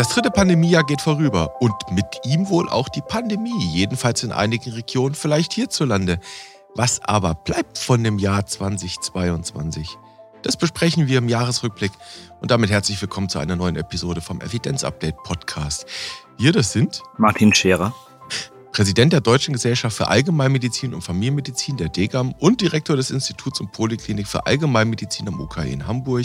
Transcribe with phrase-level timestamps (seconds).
[0.00, 4.72] Das dritte Pandemiejahr geht vorüber und mit ihm wohl auch die Pandemie, jedenfalls in einigen
[4.72, 6.18] Regionen, vielleicht hierzulande.
[6.74, 9.98] Was aber bleibt von dem Jahr 2022?
[10.40, 11.92] Das besprechen wir im Jahresrückblick
[12.40, 15.84] und damit herzlich willkommen zu einer neuen Episode vom Evidenz Update Podcast.
[16.38, 17.94] Wir, das sind Martin Scherer,
[18.72, 23.72] Präsident der Deutschen Gesellschaft für Allgemeinmedizin und Familienmedizin der DGAM und Direktor des Instituts und
[23.72, 26.24] Poliklinik für Allgemeinmedizin am UKE in Hamburg.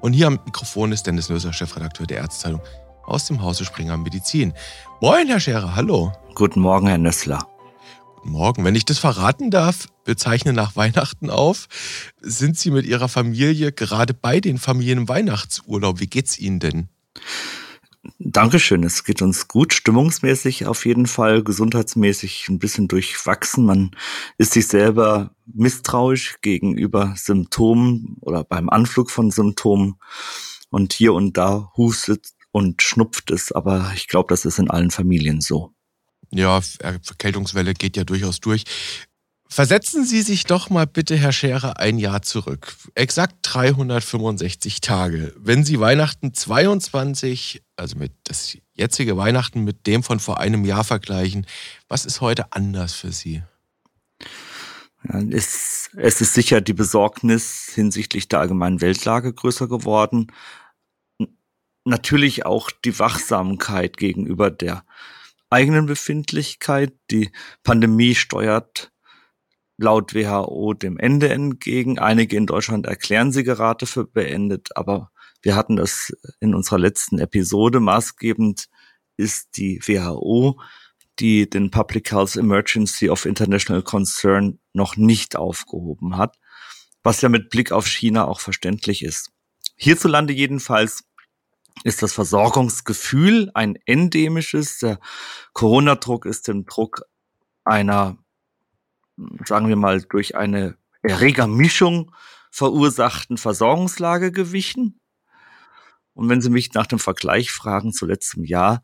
[0.00, 2.60] Und hier am Mikrofon ist Dennis Löser, Chefredakteur der Ärztezeitung
[3.06, 4.52] aus dem Hause Springer Medizin.
[5.00, 6.12] Moin, Herr Scherer, hallo.
[6.34, 7.46] Guten Morgen, Herr Nössler.
[8.16, 8.64] Guten Morgen.
[8.64, 11.68] Wenn ich das verraten darf, wir zeichnen nach Weihnachten auf.
[12.20, 16.00] Sind Sie mit Ihrer Familie gerade bei den Familien im Weihnachtsurlaub?
[16.00, 16.88] Wie geht's Ihnen denn?
[18.18, 18.84] Dankeschön.
[18.84, 23.64] Es geht uns gut, stimmungsmäßig auf jeden Fall, gesundheitsmäßig ein bisschen durchwachsen.
[23.64, 23.90] Man
[24.38, 29.96] ist sich selber misstrauisch gegenüber Symptomen oder beim Anflug von Symptomen.
[30.70, 34.90] Und hier und da hustet und schnupft es, aber ich glaube, das ist in allen
[34.90, 35.74] Familien so.
[36.30, 36.62] Ja,
[37.02, 38.64] Verkältungswelle geht ja durchaus durch.
[39.46, 42.74] Versetzen Sie sich doch mal bitte, Herr Scherer, ein Jahr zurück.
[42.94, 45.34] Exakt 365 Tage.
[45.36, 50.82] Wenn Sie Weihnachten 22, also mit das jetzige Weihnachten mit dem von vor einem Jahr
[50.82, 51.46] vergleichen,
[51.88, 53.42] was ist heute anders für Sie?
[55.06, 60.28] Ja, es, es ist sicher die Besorgnis hinsichtlich der allgemeinen Weltlage größer geworden
[61.86, 64.84] natürlich auch die Wachsamkeit gegenüber der
[65.50, 66.92] eigenen Befindlichkeit.
[67.10, 67.30] Die
[67.62, 68.92] Pandemie steuert
[69.78, 71.98] laut WHO dem Ende entgegen.
[71.98, 75.10] Einige in Deutschland erklären sie gerade für beendet, aber
[75.42, 77.80] wir hatten das in unserer letzten Episode.
[77.80, 78.66] Maßgebend
[79.16, 80.60] ist die WHO,
[81.18, 86.36] die den Public Health Emergency of International Concern noch nicht aufgehoben hat,
[87.02, 89.30] was ja mit Blick auf China auch verständlich ist.
[89.76, 91.04] Hierzulande jedenfalls
[91.84, 94.78] ist das Versorgungsgefühl ein endemisches.
[94.78, 94.98] Der
[95.52, 97.02] Corona-Druck ist dem Druck
[97.64, 98.18] einer,
[99.44, 102.12] sagen wir mal, durch eine Erregermischung
[102.50, 105.00] verursachten Versorgungslage gewichen.
[106.14, 108.82] Und wenn Sie mich nach dem Vergleich fragen zu letztem Jahr,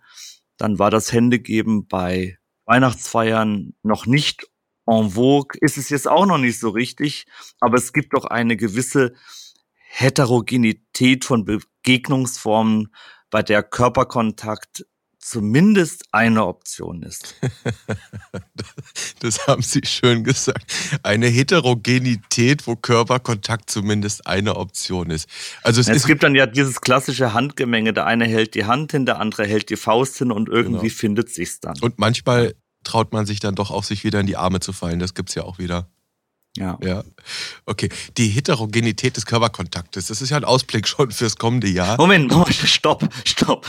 [0.59, 4.47] dann war das Händegeben bei Weihnachtsfeiern noch nicht
[4.87, 7.27] en vogue, ist es jetzt auch noch nicht so richtig,
[7.61, 9.15] aber es gibt doch eine gewisse
[9.89, 11.45] Heterogenität von
[11.83, 12.89] Begegnungsformen,
[13.31, 14.85] bei der Körperkontakt
[15.19, 17.37] zumindest eine Option ist.
[19.21, 20.73] das haben Sie schön gesagt.
[21.03, 25.29] Eine Heterogenität, wo Körperkontakt zumindest eine Option ist.
[25.63, 27.93] Also es, es gibt dann ja dieses klassische Handgemenge.
[27.93, 30.99] Der eine hält die Hand hin, der andere hält die Faust hin und irgendwie genau.
[30.99, 31.79] findet sich's dann.
[31.81, 34.99] Und manchmal traut man sich dann doch auch, sich wieder in die Arme zu fallen.
[34.99, 35.89] Das gibt's ja auch wieder.
[36.57, 36.79] Ja.
[36.83, 37.03] Ja.
[37.65, 37.89] Okay.
[38.19, 41.97] Die Heterogenität des Körperkontaktes, das ist ja ein Ausblick schon fürs kommende Jahr.
[41.97, 43.67] Moment, Moment, stopp, stopp.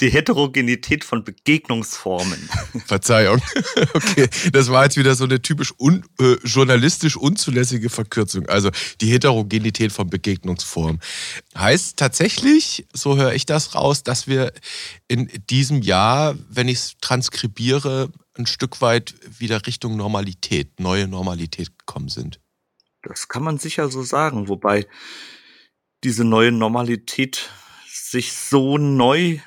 [0.00, 2.48] Die Heterogenität von Begegnungsformen.
[2.86, 3.40] Verzeihung.
[3.92, 4.28] Okay.
[4.52, 8.46] Das war jetzt wieder so eine typisch un, äh, journalistisch unzulässige Verkürzung.
[8.46, 8.70] Also
[9.00, 11.00] die Heterogenität von Begegnungsformen.
[11.56, 14.52] Heißt tatsächlich, so höre ich das raus, dass wir
[15.08, 21.78] in diesem Jahr, wenn ich es transkribiere, ein Stück weit wieder Richtung Normalität, neue Normalität
[21.78, 22.40] gekommen sind.
[23.02, 24.86] Das kann man sicher so sagen, wobei
[26.04, 27.50] diese neue Normalität
[27.88, 29.38] sich so neu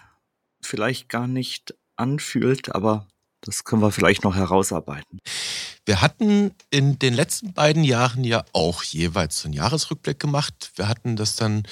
[0.61, 3.07] vielleicht gar nicht anfühlt, aber
[3.41, 5.19] das können wir vielleicht noch herausarbeiten.
[5.85, 10.71] Wir hatten in den letzten beiden Jahren ja auch jeweils so einen Jahresrückblick gemacht.
[10.75, 11.63] Wir hatten das dann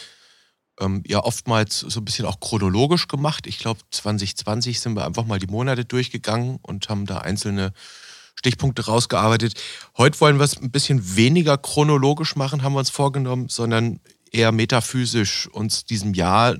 [0.81, 3.47] ähm, ja oftmals so ein bisschen auch chronologisch gemacht.
[3.47, 7.71] Ich glaube, 2020 sind wir einfach mal die Monate durchgegangen und haben da einzelne
[8.35, 9.53] Stichpunkte rausgearbeitet.
[9.97, 13.99] Heute wollen wir es ein bisschen weniger chronologisch machen, haben wir uns vorgenommen, sondern
[14.31, 16.55] eher metaphysisch uns diesem Jahr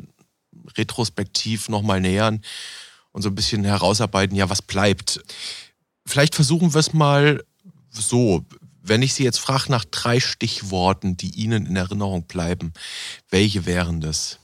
[0.78, 2.42] retrospektiv nochmal nähern
[3.12, 5.22] und so ein bisschen herausarbeiten, ja, was bleibt.
[6.06, 7.44] Vielleicht versuchen wir es mal
[7.90, 8.46] so.
[8.84, 12.74] Wenn ich Sie jetzt frage nach drei Stichworten, die Ihnen in Erinnerung bleiben,
[13.30, 14.40] welche wären das?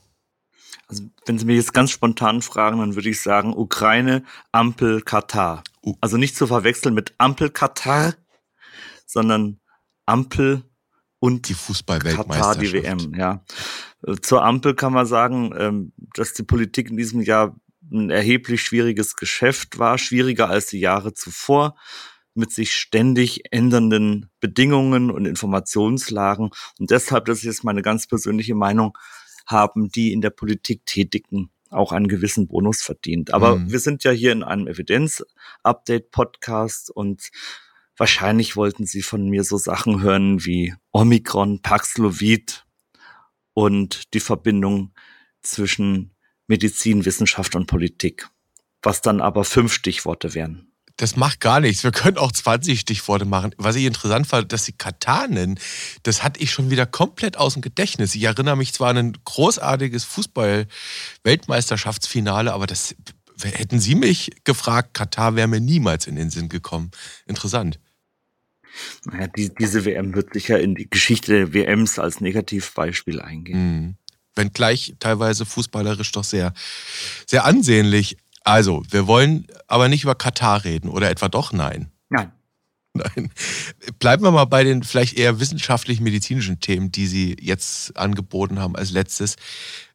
[0.88, 5.64] Also, wenn Sie mich jetzt ganz spontan fragen, dann würde ich sagen Ukraine, Ampel, Katar.
[5.84, 5.96] Uh.
[6.02, 8.14] Also nicht zu verwechseln mit Ampel Katar,
[9.06, 9.60] sondern
[10.06, 10.64] Ampel
[11.20, 12.62] und die Fußballweltmeisterschaft.
[12.62, 13.44] Katar, die WM, ja.
[14.22, 17.56] Zur Ampel kann man sagen, ähm, dass die Politik in diesem Jahr
[17.92, 21.76] ein erheblich schwieriges Geschäft war, schwieriger als die Jahre zuvor
[22.38, 26.52] mit sich ständig ändernden Bedingungen und Informationslagen.
[26.80, 28.98] Und deshalb, das ist jetzt meine ganz persönliche Meinung,
[29.46, 33.34] haben die in der Politik Tätigen auch einen gewissen Bonus verdient.
[33.34, 33.70] Aber mhm.
[33.72, 37.30] wir sind ja hier in einem Evidenz-Update-Podcast und
[37.98, 42.66] wahrscheinlich wollten sie von mir so Sachen hören wie Omikron, Paxlovid
[43.54, 44.94] und die Verbindung
[45.42, 46.14] zwischen
[46.48, 48.30] Medizin, Wissenschaft und Politik,
[48.82, 50.67] was dann aber fünf Stichworte wären.
[50.98, 51.84] Das macht gar nichts.
[51.84, 53.52] Wir können auch 20 Stichworte machen.
[53.58, 55.60] Was ich interessant fand, dass sie Katar nennen,
[56.04, 58.16] das hatte ich schon wieder komplett aus dem Gedächtnis.
[58.16, 62.96] Ich erinnere mich zwar an ein großartiges Fußball-Weltmeisterschaftsfinale, aber das
[63.44, 66.90] hätten Sie mich gefragt, Katar wäre mir niemals in den Sinn gekommen.
[67.28, 67.80] Interessant.
[69.06, 73.60] Naja, die, diese WM wird sicher in die Geschichte der WMs als Negativbeispiel eingehen.
[73.60, 73.96] Mhm.
[74.36, 76.54] Wenngleich teilweise fußballerisch doch sehr,
[77.26, 78.18] sehr ansehnlich.
[78.48, 81.52] Also, wir wollen aber nicht über Katar reden, oder etwa doch?
[81.52, 81.92] Nein.
[82.08, 82.32] Nein.
[82.94, 83.30] Nein.
[84.00, 88.92] Bleiben wir mal bei den vielleicht eher wissenschaftlich-medizinischen Themen, die Sie jetzt angeboten haben als
[88.92, 89.36] letztes.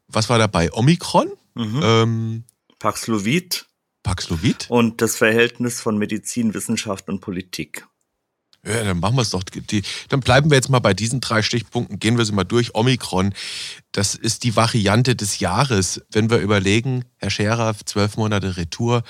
[0.07, 0.71] Was war dabei?
[0.71, 1.29] Omikron?
[1.55, 1.81] Mhm.
[1.83, 2.45] Ähm,
[2.79, 3.67] Paxlovid.
[4.03, 4.67] Paxlovid?
[4.69, 7.87] Und das Verhältnis von Medizin, Wissenschaft und Politik.
[8.65, 9.43] Ja, dann machen wir es doch.
[9.43, 12.75] Die, dann bleiben wir jetzt mal bei diesen drei Stichpunkten, gehen wir sie mal durch.
[12.75, 13.35] Omikron,
[13.91, 16.01] das ist die Variante des Jahres.
[16.13, 19.03] Wenn wir überlegen, Herr Scherer, zwölf Monate Retour,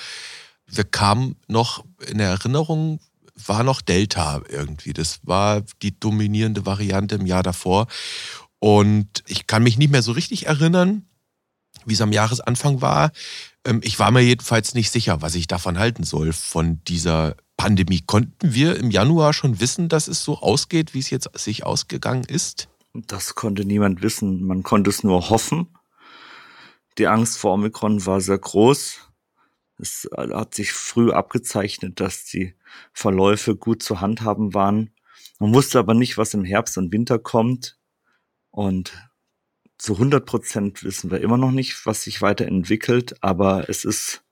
[0.66, 2.99] wir kamen noch in der Erinnerung,
[3.34, 4.94] war noch Delta irgendwie.
[4.94, 7.88] Das war die dominierende Variante im Jahr davor.
[8.58, 11.04] Und ich kann mich nicht mehr so richtig erinnern,
[11.84, 13.12] wie es am Jahresanfang war.
[13.66, 18.03] Ähm, ich war mir jedenfalls nicht sicher, was ich davon halten soll, von dieser Pandemie.
[18.05, 22.25] Konnten wir im Januar schon wissen, dass es so ausgeht, wie es jetzt sich ausgegangen
[22.25, 22.69] ist?
[22.93, 24.43] Das konnte niemand wissen.
[24.43, 25.69] Man konnte es nur hoffen.
[26.99, 29.09] Die Angst vor Omikron war sehr groß.
[29.79, 32.56] Es hat sich früh abgezeichnet, dass die
[32.93, 34.91] Verläufe gut zu handhaben waren.
[35.38, 37.79] Man wusste aber nicht, was im Herbst und Winter kommt.
[38.50, 38.93] Und
[39.79, 43.23] zu 100 Prozent wissen wir immer noch nicht, was sich weiterentwickelt.
[43.23, 44.25] Aber es ist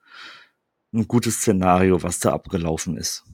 [0.92, 3.24] ein gutes Szenario, was da abgelaufen ist.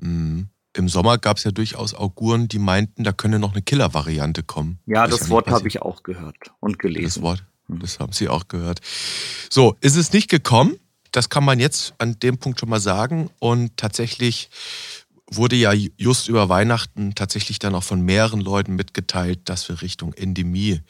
[0.00, 0.48] Mhm.
[0.76, 4.78] Im Sommer gab es ja durchaus Auguren, die meinten, da könne noch eine Killer-Variante kommen.
[4.84, 7.06] Ja, das, das Wort habe ich auch gehört und gelesen.
[7.06, 7.78] Das Wort, mhm.
[7.80, 8.80] das haben Sie auch gehört.
[9.48, 10.76] So, ist es nicht gekommen?
[11.12, 13.30] Das kann man jetzt an dem Punkt schon mal sagen.
[13.38, 14.50] Und tatsächlich
[15.30, 20.12] wurde ja just über Weihnachten tatsächlich dann auch von mehreren Leuten mitgeteilt, dass wir Richtung
[20.12, 20.82] Endemie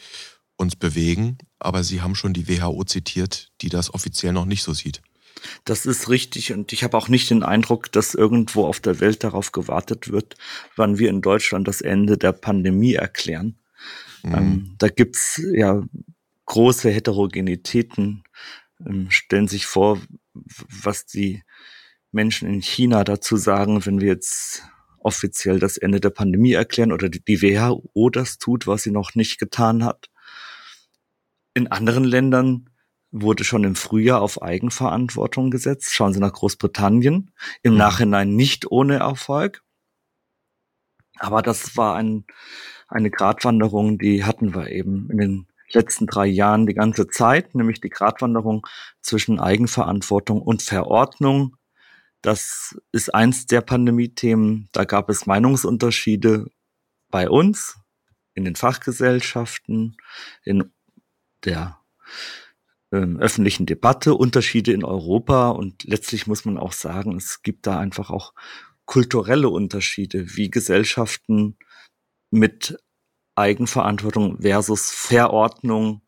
[0.57, 1.39] uns bewegen.
[1.61, 5.01] Aber Sie haben schon die WHO zitiert, die das offiziell noch nicht so sieht.
[5.65, 9.23] Das ist richtig und ich habe auch nicht den Eindruck, dass irgendwo auf der Welt
[9.23, 10.37] darauf gewartet wird,
[10.77, 13.59] wann wir in Deutschland das Ende der Pandemie erklären.
[14.23, 14.35] Mhm.
[14.35, 15.83] Ähm, da gibt's ja
[16.47, 18.25] große Heterogenitäten.
[18.85, 20.01] Ähm, stellen sich vor,
[20.35, 21.43] was die
[22.13, 24.63] Menschen in China dazu sagen, wenn wir jetzt
[24.99, 29.39] offiziell das Ende der Pandemie erklären oder die WHO das tut, was sie noch nicht
[29.39, 30.11] getan hat.
[31.55, 32.69] In anderen Ländern
[33.23, 35.95] wurde schon im Frühjahr auf Eigenverantwortung gesetzt.
[35.95, 37.31] Schauen Sie nach Großbritannien.
[37.63, 37.79] Im mhm.
[37.79, 39.63] Nachhinein nicht ohne Erfolg.
[41.19, 42.25] Aber das war ein,
[42.89, 47.81] eine Gratwanderung, die hatten wir eben in den letzten drei Jahren die ganze Zeit, nämlich
[47.81, 48.67] die Gratwanderung
[49.01, 51.57] zwischen Eigenverantwortung und Verordnung.
[52.23, 54.69] Das ist eins der Pandemie-Themen.
[54.73, 56.47] Da gab es Meinungsunterschiede
[57.11, 57.79] bei uns,
[58.35, 59.97] in den Fachgesellschaften,
[60.45, 60.73] in
[61.45, 61.81] der
[62.93, 67.79] ähm, öffentlichen Debatte, Unterschiede in Europa und letztlich muss man auch sagen, es gibt da
[67.79, 68.33] einfach auch
[68.85, 71.57] kulturelle Unterschiede, wie Gesellschaften
[72.31, 72.79] mit
[73.35, 76.03] Eigenverantwortung versus Verordnung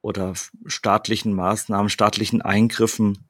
[0.00, 0.34] oder
[0.66, 3.28] staatlichen Maßnahmen, staatlichen Eingriffen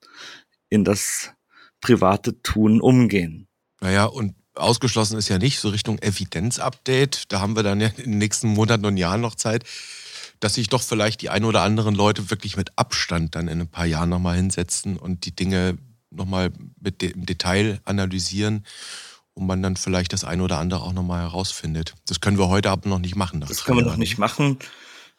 [0.68, 1.32] in das
[1.80, 3.48] private Tun umgehen.
[3.80, 7.24] Naja, und ausgeschlossen ist ja nicht so Richtung Evidenzupdate.
[7.28, 9.64] Da haben wir dann ja in den nächsten Monaten und Jahren noch Zeit
[10.40, 13.68] dass sich doch vielleicht die ein oder anderen Leute wirklich mit Abstand dann in ein
[13.68, 15.78] paar Jahren nochmal hinsetzen und die Dinge
[16.10, 18.64] nochmal mit de im Detail analysieren
[19.34, 21.94] und man dann vielleicht das eine oder andere auch nochmal herausfindet.
[22.06, 23.40] Das können wir heute aber noch nicht machen.
[23.40, 24.58] Das können wir noch nicht machen.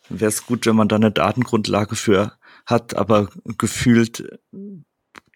[0.10, 2.34] Wäre es gut, wenn man da eine Datengrundlage für
[2.66, 4.40] hat, aber gefühlt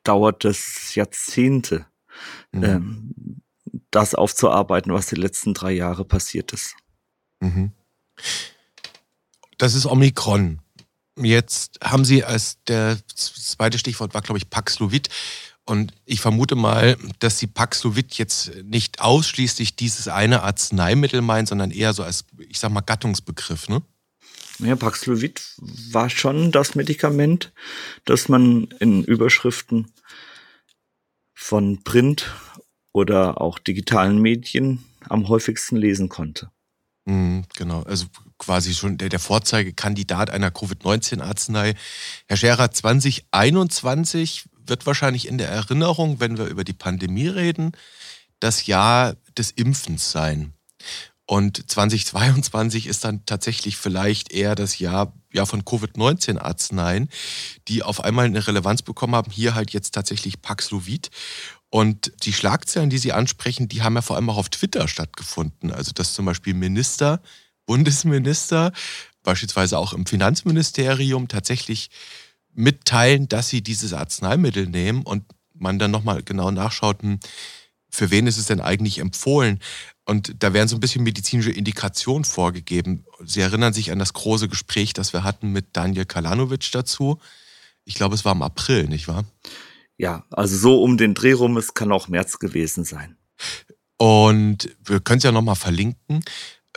[0.03, 1.85] dauert es Jahrzehnte,
[2.51, 2.63] mhm.
[2.63, 3.41] ähm,
[3.91, 6.75] das aufzuarbeiten, was die letzten drei Jahre passiert ist.
[7.39, 7.71] Mhm.
[9.59, 10.59] Das ist Omikron.
[11.17, 15.09] Jetzt haben Sie als der zweite Stichwort war, glaube ich, Paxlovid.
[15.65, 21.71] Und ich vermute mal, dass Sie Paxlovid jetzt nicht ausschließlich dieses eine Arzneimittel meinen, sondern
[21.71, 23.83] eher so als, ich sag mal, Gattungsbegriff, ne?
[24.59, 25.41] Ja, Paxlovid
[25.91, 27.51] war schon das Medikament,
[28.05, 29.91] das man in Überschriften
[31.33, 32.33] von Print
[32.93, 36.49] oder auch digitalen Medien am häufigsten lesen konnte.
[37.09, 38.05] Mhm, genau, also
[38.37, 41.73] quasi schon der, der Vorzeigekandidat einer Covid-19-Arznei.
[42.27, 47.71] Herr Scherer, 2021 wird wahrscheinlich in der Erinnerung, wenn wir über die Pandemie reden,
[48.39, 50.53] das Jahr des Impfens sein.
[51.25, 57.09] Und 2022 ist dann tatsächlich vielleicht eher das Jahr, Jahr von Covid-19-Arzneien,
[57.67, 59.31] die auf einmal eine Relevanz bekommen haben.
[59.31, 61.09] Hier halt jetzt tatsächlich Paxlovid.
[61.69, 65.71] Und die Schlagzeilen, die Sie ansprechen, die haben ja vor allem auch auf Twitter stattgefunden.
[65.71, 67.21] Also dass zum Beispiel Minister,
[67.65, 68.71] Bundesminister,
[69.23, 71.89] beispielsweise auch im Finanzministerium tatsächlich
[72.53, 75.23] mitteilen, dass sie dieses Arzneimittel nehmen und
[75.53, 77.19] man dann nochmal genau nachschaut, hm,
[77.91, 79.59] für wen ist es denn eigentlich empfohlen?
[80.05, 83.05] Und da werden so ein bisschen medizinische Indikationen vorgegeben.
[83.23, 87.19] Sie erinnern sich an das große Gespräch, das wir hatten mit Daniel Kalanovic dazu.
[87.85, 89.25] Ich glaube, es war im April, nicht wahr?
[89.99, 93.17] Ja, also so um den Dreh rum, es kann auch März gewesen sein.
[93.97, 96.23] Und wir können es ja nochmal verlinken.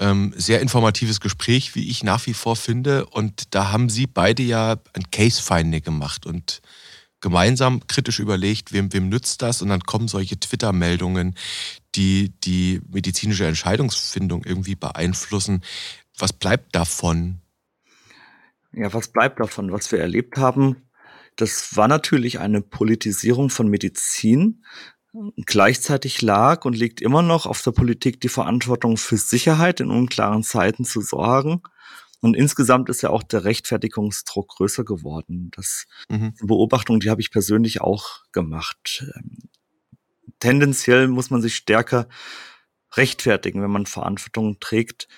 [0.01, 3.07] Ähm, sehr informatives Gespräch, wie ich nach wie vor finde.
[3.07, 6.63] Und da haben Sie beide ja ein Case-Finding gemacht und
[7.21, 9.63] gemeinsam kritisch überlegt, wem, wem nützt das?
[9.63, 11.37] Und dann kommen solche Twitter-Meldungen,
[11.95, 15.63] die die medizinische Entscheidungsfindung irgendwie beeinflussen.
[16.19, 17.39] Was bleibt davon?
[18.73, 19.71] Ja, was bleibt davon?
[19.71, 20.89] Was wir erlebt haben,
[21.37, 24.65] das war natürlich eine Politisierung von Medizin.
[25.37, 30.43] Gleichzeitig lag und liegt immer noch auf der Politik die Verantwortung für Sicherheit in unklaren
[30.43, 31.63] Zeiten zu sorgen
[32.23, 35.51] und insgesamt ist ja auch der Rechtfertigungsdruck größer geworden.
[35.57, 36.35] Das mhm.
[36.41, 39.05] Beobachtung, die habe ich persönlich auch gemacht.
[39.17, 39.39] Ähm,
[40.39, 42.09] tendenziell muss man sich stärker
[42.93, 45.09] rechtfertigen, wenn man Verantwortung trägt.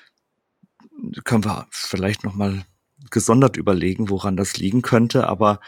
[1.25, 2.65] Können wir vielleicht noch mal
[3.11, 5.29] gesondert überlegen, woran das liegen könnte.
[5.29, 5.61] Aber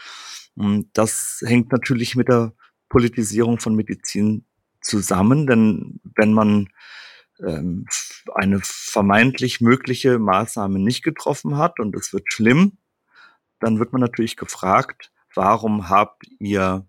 [0.57, 2.53] hm, das hängt natürlich mit der
[2.89, 4.45] Politisierung von Medizin
[4.81, 6.69] zusammen, denn wenn man
[7.39, 7.85] ähm,
[8.33, 12.77] eine vermeintlich mögliche Maßnahme nicht getroffen hat und es wird schlimm,
[13.59, 16.87] dann wird man natürlich gefragt, warum habt ihr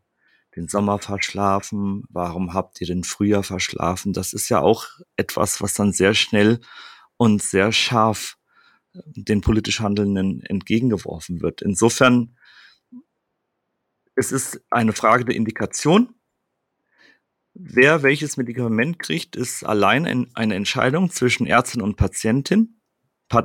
[0.57, 2.05] den Sommer verschlafen?
[2.09, 4.13] Warum habt ihr den Frühjahr verschlafen?
[4.13, 6.61] Das ist ja auch etwas, was dann sehr schnell
[7.17, 8.39] und sehr scharf
[8.95, 11.63] äh, den politisch Handelnden entgegengeworfen wird.
[11.63, 12.37] Insofern,
[14.19, 16.15] es ist eine Frage der Indikation
[17.61, 22.81] Wer welches Medikament kriegt, ist allein eine Entscheidung zwischen Ärztin und Patientin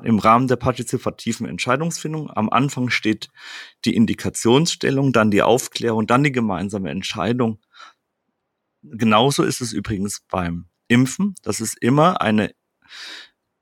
[0.03, 2.29] im Rahmen der partizipativen Entscheidungsfindung.
[2.29, 3.29] Am Anfang steht
[3.85, 7.59] die Indikationsstellung, dann die Aufklärung, dann die gemeinsame Entscheidung.
[8.83, 11.33] Genauso ist es übrigens beim Impfen.
[11.41, 12.53] Das ist immer eine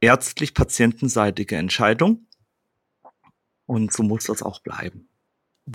[0.02, 2.28] ärztlich-patientenseitige Entscheidung.
[3.66, 5.11] Und so muss das auch bleiben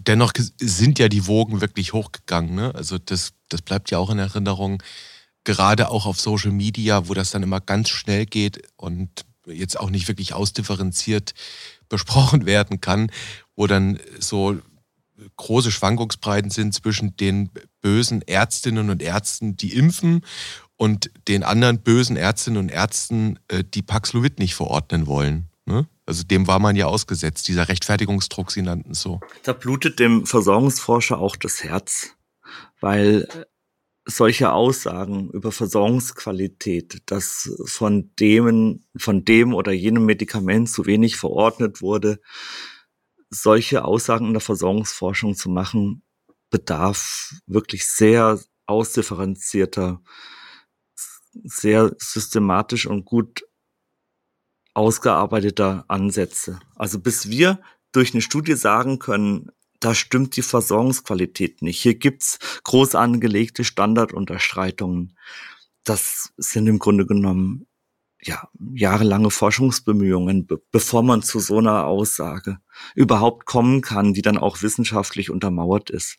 [0.04, 2.54] dennoch sind ja die Wogen wirklich hochgegangen.
[2.54, 2.74] Ne?
[2.74, 4.82] Also das, das bleibt ja auch in Erinnerung,
[5.44, 9.90] gerade auch auf Social Media, wo das dann immer ganz schnell geht und jetzt auch
[9.90, 11.34] nicht wirklich ausdifferenziert
[11.88, 13.12] besprochen werden kann,
[13.54, 14.58] wo dann so
[15.36, 17.50] große Schwankungsbreiten sind zwischen den
[17.80, 20.22] bösen Ärztinnen und Ärzten, die impfen
[20.76, 25.48] und den anderen bösen Ärztinnen und Ärzten, äh, die Paxlovid nicht verordnen wollen.
[25.64, 25.86] Ne?
[26.06, 29.20] Also dem war man ja ausgesetzt, dieser Rechtfertigungsdruck, Sie nannten es so.
[29.42, 32.14] Da blutet dem Versorgungsforscher auch das Herz,
[32.80, 33.26] weil
[34.06, 41.82] solche Aussagen über Versorgungsqualität, dass von dem, von dem oder jenem Medikament zu wenig verordnet
[41.82, 42.20] wurde,
[43.28, 46.02] solche Aussagen in der Versorgungsforschung zu machen,
[46.50, 50.00] bedarf wirklich sehr ausdifferenzierter,
[51.32, 53.44] sehr systematisch und gut
[54.76, 56.60] ausgearbeiteter Ansätze.
[56.74, 57.60] Also bis wir
[57.92, 61.80] durch eine Studie sagen können, da stimmt die Versorgungsqualität nicht.
[61.80, 65.16] Hier gibt's groß angelegte Standardunterstreitungen.
[65.84, 67.66] Das sind im Grunde genommen
[68.20, 72.58] ja, jahrelange Forschungsbemühungen, be bevor man zu so einer Aussage
[72.94, 76.18] überhaupt kommen kann, die dann auch wissenschaftlich untermauert ist.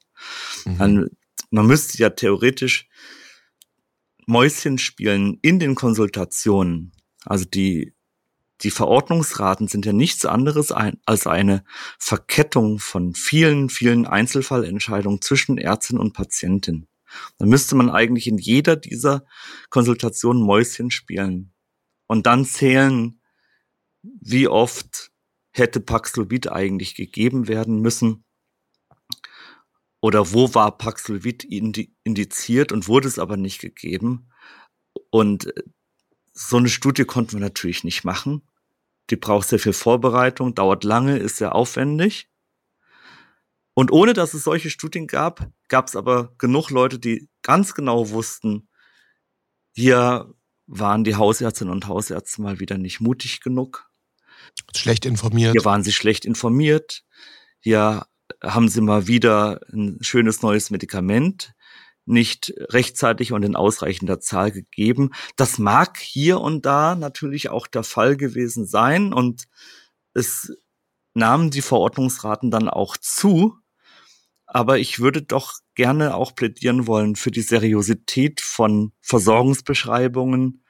[0.66, 0.78] Mhm.
[0.78, 1.10] Man,
[1.52, 2.88] man müsste ja theoretisch
[4.26, 6.92] Mäuschen spielen in den Konsultationen.
[7.26, 7.97] Also die
[8.62, 11.64] die Verordnungsraten sind ja nichts anderes als eine
[12.00, 16.88] Verkettung von vielen, vielen Einzelfallentscheidungen zwischen Ärztin und Patientin.
[17.38, 19.26] Da müsste man eigentlich in jeder dieser
[19.70, 21.54] Konsultationen Mäuschen spielen
[22.08, 23.22] und dann zählen,
[24.02, 25.12] wie oft
[25.52, 28.26] hätte Paxlovid eigentlich gegeben werden müssen
[30.02, 34.30] oder wo war Paxlovid indiziert und wurde es aber nicht gegeben.
[35.10, 35.54] Und
[36.39, 38.44] so eine Studie konnten wir natürlich nicht machen.
[39.10, 42.29] Die braucht sehr viel Vorbereitung, dauert lange, ist sehr aufwendig.
[43.74, 48.10] Und ohne dass es solche Studien gab, gab es aber genug Leute, die ganz genau
[48.12, 48.67] wussten,
[49.74, 50.34] hier
[50.67, 53.89] waren die Hausärztinnen und Hausärzte mal wieder nicht mutig genug.
[54.75, 55.53] Schlecht informiert.
[55.53, 57.03] Hier waren sie schlecht informiert.
[57.60, 58.06] Hier
[58.44, 61.53] haben sie mal wieder ein schönes neues Medikament
[62.08, 65.12] nicht rechtzeitig und in ausreichender Zahl gegeben.
[65.36, 69.48] Das mag hier und da natürlich auch der Fall gewesen sein und
[70.14, 70.58] es
[71.14, 73.58] nahmen die Verordnungsraten dann auch zu.
[74.46, 80.64] Aber ich würde doch gerne auch plädieren wollen für die Seriosität von Versorgungsbeschreibungen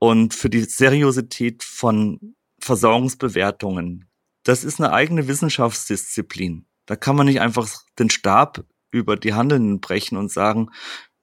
[0.00, 4.10] und für die Seriosität von Versorgungsbewertungen.
[4.42, 6.66] Das ist eine eigene Wissenschaftsdisziplin.
[6.86, 10.70] Da kann man nicht einfach den Stab über die Handelnden brechen und sagen,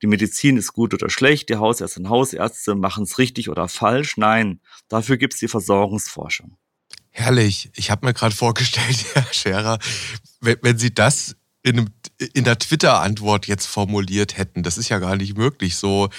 [0.01, 4.17] die Medizin ist gut oder schlecht, die Hausärzte und Hausärzte machen es richtig oder falsch.
[4.17, 6.57] Nein, dafür gibt es die Versorgungsforschung.
[7.11, 7.71] Herrlich.
[7.75, 9.79] Ich habe mir gerade vorgestellt, Herr Scherer,
[10.41, 11.89] wenn, wenn Sie das in,
[12.33, 16.09] in der Twitter-Antwort jetzt formuliert hätten, das ist ja gar nicht möglich, so,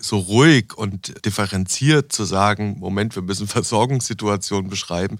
[0.00, 5.18] so ruhig und differenziert zu sagen, Moment, wir müssen Versorgungssituationen beschreiben.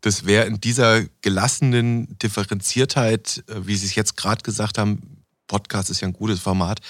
[0.00, 5.90] Das wäre in dieser gelassenen Differenziertheit, äh, wie Sie es jetzt gerade gesagt haben, Podcast
[5.90, 6.80] ist ja ein gutes Format,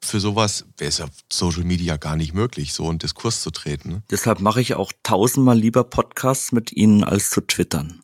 [0.00, 3.88] für sowas wäre es ja Social Media gar nicht möglich, so einen Diskurs zu treten.
[3.90, 4.02] Ne?
[4.10, 8.00] Deshalb mache ich auch tausendmal lieber Podcasts mit Ihnen als zu twittern.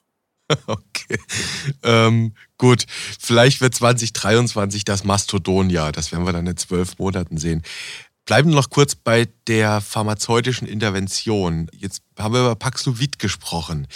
[0.67, 1.19] Okay.
[1.83, 2.87] Ähm, gut,
[3.19, 5.91] vielleicht wird 2023 das Mastodon-Jahr.
[5.91, 7.63] Das werden wir dann in zwölf Monaten sehen.
[8.27, 11.69] Bleiben wir noch kurz bei der pharmazeutischen Intervention.
[11.73, 13.87] Jetzt haben wir über Paxlovid gesprochen.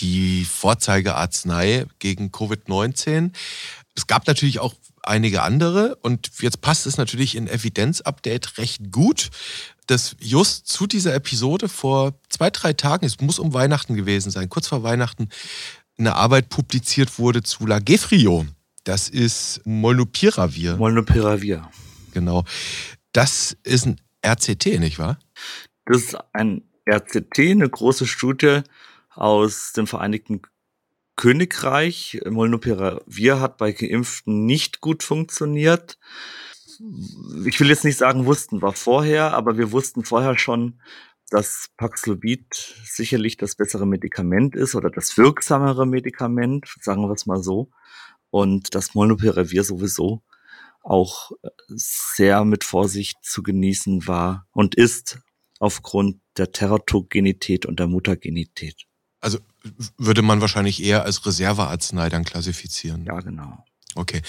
[0.00, 3.32] Die Vorzeigearznei gegen Covid-19.
[3.94, 9.30] Es gab natürlich auch einige andere und jetzt passt es natürlich in Evidenz-Update recht gut,
[9.86, 14.48] dass just zu dieser Episode vor zwei, drei Tagen, es muss um Weihnachten gewesen sein,
[14.48, 15.28] kurz vor Weihnachten,
[15.96, 18.46] eine Arbeit publiziert wurde zu Lagefrio.
[18.84, 20.76] Das ist Molnupiravir.
[20.76, 21.68] Molnupiravir.
[22.12, 22.44] Genau.
[23.18, 25.18] Das ist ein RCT, nicht wahr?
[25.86, 28.60] Das ist ein RCT, eine große Studie
[29.12, 30.42] aus dem Vereinigten
[31.16, 32.20] Königreich.
[32.30, 35.98] Molnupiravir hat bei Geimpften nicht gut funktioniert.
[37.44, 40.80] Ich will jetzt nicht sagen, wussten wir vorher, aber wir wussten vorher schon,
[41.28, 47.42] dass Paxlovid sicherlich das bessere Medikament ist oder das wirksamere Medikament, sagen wir es mal
[47.42, 47.68] so.
[48.30, 50.22] Und dass Molnupiravir sowieso
[50.88, 51.30] auch
[51.68, 55.18] sehr mit Vorsicht zu genießen war und ist
[55.60, 58.86] aufgrund der Teratogenität und der Mutagenität.
[59.20, 59.38] Also
[59.96, 63.04] würde man wahrscheinlich eher als Reservearznei dann klassifizieren.
[63.04, 63.64] Ja, genau.
[63.94, 64.22] Okay.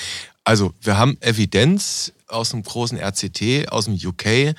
[0.43, 4.55] Also, wir haben Evidenz aus einem großen RCT aus dem UK.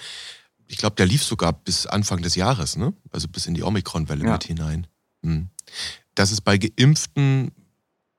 [0.68, 2.94] Ich glaube, der lief sogar bis Anfang des Jahres, ne?
[3.10, 4.32] Also bis in die Omikron-Welle ja.
[4.32, 4.86] mit hinein.
[5.24, 5.48] Hm.
[6.14, 7.50] Dass es bei Geimpften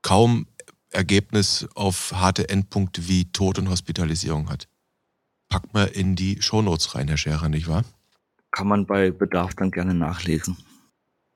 [0.01, 0.47] kaum
[0.91, 4.67] Ergebnis auf harte Endpunkte wie Tod und Hospitalisierung hat.
[5.49, 7.83] Packt man in die Shownotes rein, Herr Scherer, nicht wahr?
[8.51, 10.57] Kann man bei Bedarf dann gerne nachlesen.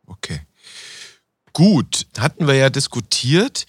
[0.05, 0.41] Okay.
[1.53, 3.65] Gut, hatten wir ja diskutiert.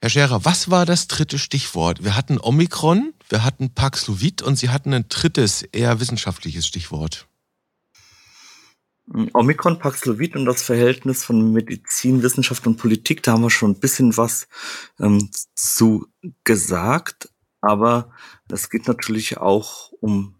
[0.00, 2.04] Herr Scherer, was war das dritte Stichwort?
[2.04, 7.26] Wir hatten Omikron, wir hatten Paxlovid und Sie hatten ein drittes, eher wissenschaftliches Stichwort.
[9.06, 13.80] Omikron, Paxlovid und das Verhältnis von Medizin, Wissenschaft und Politik, da haben wir schon ein
[13.80, 14.48] bisschen was
[14.98, 16.06] ähm, zu
[16.44, 17.28] gesagt.
[17.60, 18.10] Aber
[18.50, 20.36] es geht natürlich auch um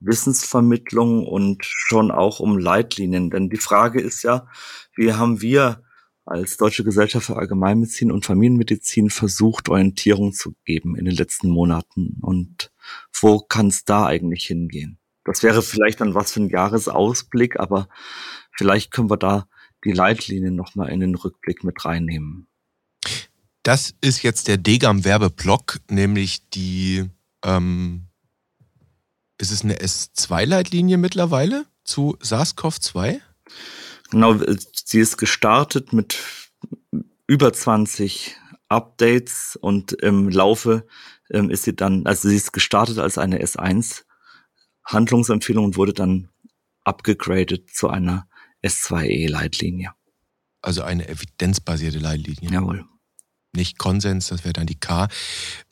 [0.00, 3.30] Wissensvermittlung und schon auch um Leitlinien.
[3.30, 4.46] Denn die Frage ist ja,
[4.94, 5.82] wie haben wir
[6.26, 12.18] als Deutsche Gesellschaft für Allgemeinmedizin und Familienmedizin versucht, Orientierung zu geben in den letzten Monaten.
[12.20, 12.72] Und
[13.20, 14.98] wo kann es da eigentlich hingehen?
[15.26, 17.88] Das wäre vielleicht dann was für ein Jahresausblick, aber
[18.52, 19.48] vielleicht können wir da
[19.84, 22.46] die Leitlinien nochmal in den Rückblick mit reinnehmen.
[23.64, 27.10] Das ist jetzt der Degam-Werbeblock, nämlich die,
[27.44, 28.06] ähm,
[29.38, 33.20] ist es eine S2-Leitlinie mittlerweile zu SARS-CoV-2?
[34.10, 34.38] Genau,
[34.72, 36.16] sie ist gestartet mit
[37.26, 38.36] über 20
[38.68, 40.86] Updates und im Laufe
[41.30, 44.05] ähm, ist sie dann, also sie ist gestartet als eine S1
[44.86, 46.28] Handlungsempfehlung und wurde dann
[46.84, 48.28] abgegradet zu einer
[48.64, 49.90] S2E Leitlinie.
[50.62, 52.50] Also eine evidenzbasierte Leitlinie.
[52.50, 52.84] Jawohl.
[53.52, 55.08] Nicht Konsens, das wäre dann die K.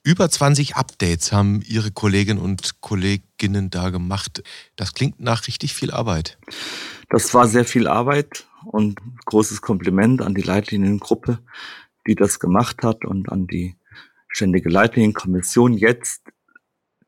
[0.03, 4.42] Über 20 Updates haben Ihre Kolleginnen und Kolleginnen da gemacht.
[4.77, 6.38] Das klingt nach richtig viel Arbeit.
[7.11, 11.40] Das war sehr viel Arbeit und großes Kompliment an die Leitliniengruppe,
[12.07, 13.77] die das gemacht hat und an die
[14.29, 15.74] ständige Leitlinienkommission.
[15.74, 16.22] Jetzt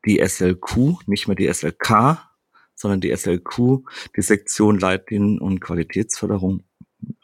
[0.07, 2.17] die SLQ, nicht mehr die SLK,
[2.73, 3.83] sondern die SLQ,
[4.15, 6.63] die Sektion Leitlinien und Qualitätsförderung.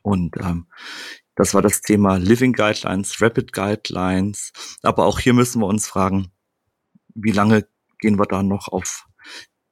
[0.02, 0.68] Und ähm,
[1.36, 4.52] das war das Thema Living Guidelines, Rapid Guidelines.
[4.84, 6.32] Aber auch hier müssen wir uns fragen,
[7.16, 7.68] wie lange
[8.00, 9.08] gehen wir da noch auf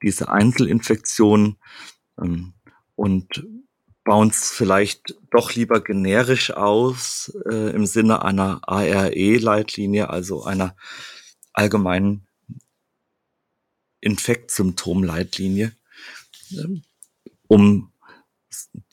[0.01, 1.57] diese Einzelinfektionen?
[2.19, 2.53] Ähm,
[2.95, 3.47] und
[4.03, 10.75] bauen es vielleicht doch lieber generisch aus äh, im Sinne einer ARE-Leitlinie, also einer
[11.53, 12.27] allgemeinen
[14.01, 15.71] Infektsymptomleitlinie,
[16.51, 16.83] ähm,
[17.47, 17.91] um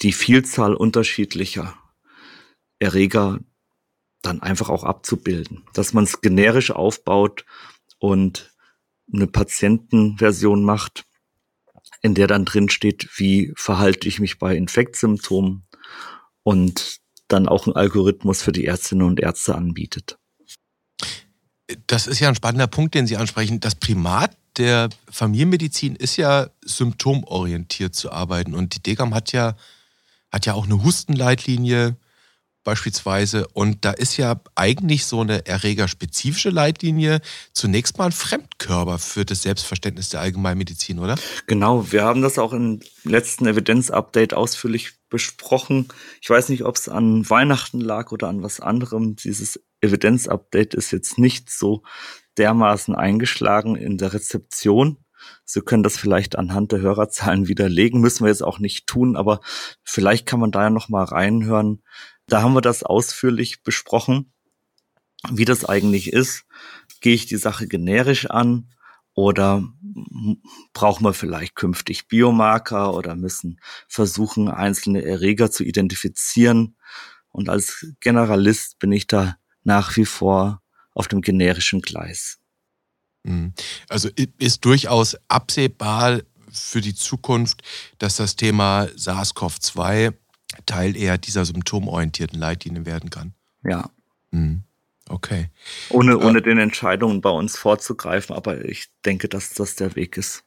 [0.03, 1.75] die Vielzahl unterschiedlicher
[2.79, 3.41] Erreger
[4.23, 5.65] dann einfach auch abzubilden.
[5.73, 7.45] Dass man es generisch aufbaut
[7.99, 8.55] und
[9.13, 11.05] eine Patientenversion macht,
[12.03, 15.67] in der dann drin steht, wie verhalte ich mich bei Infektsymptomen
[16.43, 20.19] und dann auch ein Algorithmus für die Ärztinnen und Ärzte anbietet.
[21.87, 23.61] Das ist ja ein spannender Punkt, den Sie ansprechen.
[23.61, 29.57] Das Primat der Familienmedizin ist ja symptomorientiert zu arbeiten und die Degam hat ja,
[30.31, 31.97] hat ja auch eine Hustenleitlinie,
[32.69, 33.49] beispielsweise.
[33.55, 37.23] Und da ist ja eigentlich so eine erregerspezifische Leitlinie
[37.55, 41.15] zunächst mal ein Fremdkörper für das Selbstverständnis der Allgemeinmedizin, oder?
[41.47, 45.89] Genau, wir haben das auch im letzten Evidenz-Update ausführlich besprochen.
[46.21, 49.17] Ich weiß nicht, ob es an Weihnachten lag oder an was anderem.
[49.17, 51.83] Dieses Evidenz-Update ist jetzt nicht so
[52.39, 55.05] dermaßen eingeschlagen in der Rezeption.
[55.45, 59.41] Sie können das vielleicht anhand der Hörerzahlen widerlegen, müssen wir jetzt auch nicht tun, aber
[59.83, 61.83] vielleicht kann man da ja noch mal reinhören,
[62.27, 64.33] da haben wir das ausführlich besprochen,
[65.31, 66.45] wie das eigentlich ist.
[67.01, 68.71] Gehe ich die Sache generisch an
[69.15, 69.65] oder
[70.75, 76.77] brauchen wir vielleicht künftig Biomarker oder müssen versuchen, einzelne Erreger zu identifizieren?
[77.31, 80.63] Und als Generalist bin ich da nach wie vor
[80.99, 82.39] auf dem generischen Gleis.
[83.23, 83.53] Mhm.
[83.89, 84.09] Also
[84.39, 87.63] ist durchaus absehbar für die Zukunft,
[87.99, 90.13] dass das Thema SARS-CoV-2
[90.67, 93.35] Teil eher dieser symptomorientierten Leitlinien werden kann.
[93.65, 93.91] Ja.
[94.31, 94.65] Mhm.
[95.09, 95.51] Okay.
[95.91, 100.17] Ohne, äh, ohne den Entscheidungen bei uns vorzugreifen, aber ich denke, dass das der Weg
[100.17, 100.45] ist.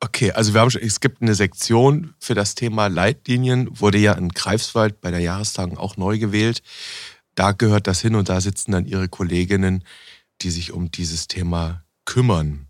[0.00, 4.12] Okay, also wir haben schon, es gibt eine Sektion für das Thema Leitlinien, wurde ja
[4.12, 6.62] in Greifswald bei der Jahrestagung auch neu gewählt.
[7.36, 9.84] Da gehört das hin und da sitzen dann ihre Kolleginnen,
[10.42, 12.66] die sich um dieses Thema kümmern.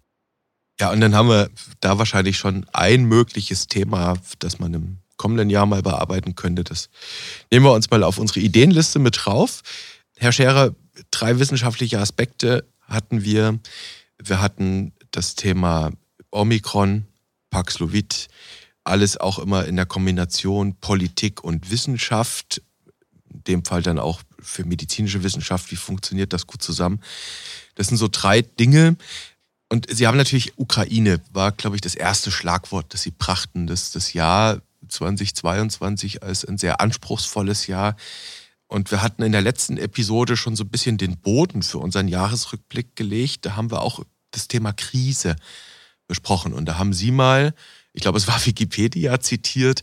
[0.79, 1.49] Ja, und dann haben wir
[1.81, 6.65] da wahrscheinlich schon ein mögliches Thema, das man im kommenden Jahr mal bearbeiten könnte.
[6.65, 6.91] Das
[7.51, 9.63] nehmen wir uns mal auf unsere Ideenliste mit drauf.
[10.17, 10.75] Herr Scherer,
[11.11, 13.59] drei wissenschaftliche Aspekte hatten wir.
[14.23, 15.93] Wir hatten das Thema
[16.31, 17.07] Omikron,
[17.51, 18.29] Paxlovid,
[18.85, 22.63] alles auch immer in der Kombination Politik und Wissenschaft,
[23.33, 27.01] in dem Fall dann auch für medizinische Wissenschaft, wie funktioniert das gut zusammen.
[27.75, 28.97] Das sind so drei Dinge.
[29.69, 33.67] Und Sie haben natürlich Ukraine, war, glaube ich, das erste Schlagwort, das Sie brachten.
[33.67, 37.97] Das, das Jahr 2022 als ein sehr anspruchsvolles Jahr.
[38.69, 42.09] Und wir hatten in der letzten Episode schon so ein bisschen den Boden für unseren
[42.09, 43.47] Jahresrückblick gelegt.
[43.47, 45.37] Da haben wir auch das Thema Krise
[46.09, 46.53] besprochen.
[46.53, 47.55] Und da haben Sie mal,
[47.93, 49.83] ich glaube, es war Wikipedia zitiert,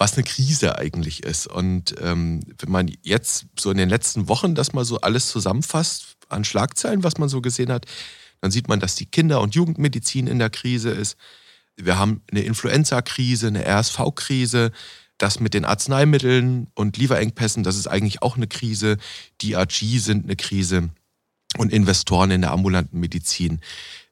[0.00, 1.46] was eine Krise eigentlich ist.
[1.46, 6.16] Und ähm, wenn man jetzt so in den letzten Wochen das mal so alles zusammenfasst
[6.30, 7.84] an Schlagzeilen, was man so gesehen hat,
[8.40, 11.18] dann sieht man, dass die Kinder- und Jugendmedizin in der Krise ist.
[11.76, 14.72] Wir haben eine Influenza-Krise, eine RSV-Krise.
[15.18, 18.96] Das mit den Arzneimitteln und Lieferengpässen, das ist eigentlich auch eine Krise.
[19.42, 20.88] Die AG sind eine Krise
[21.58, 23.60] und Investoren in der ambulanten Medizin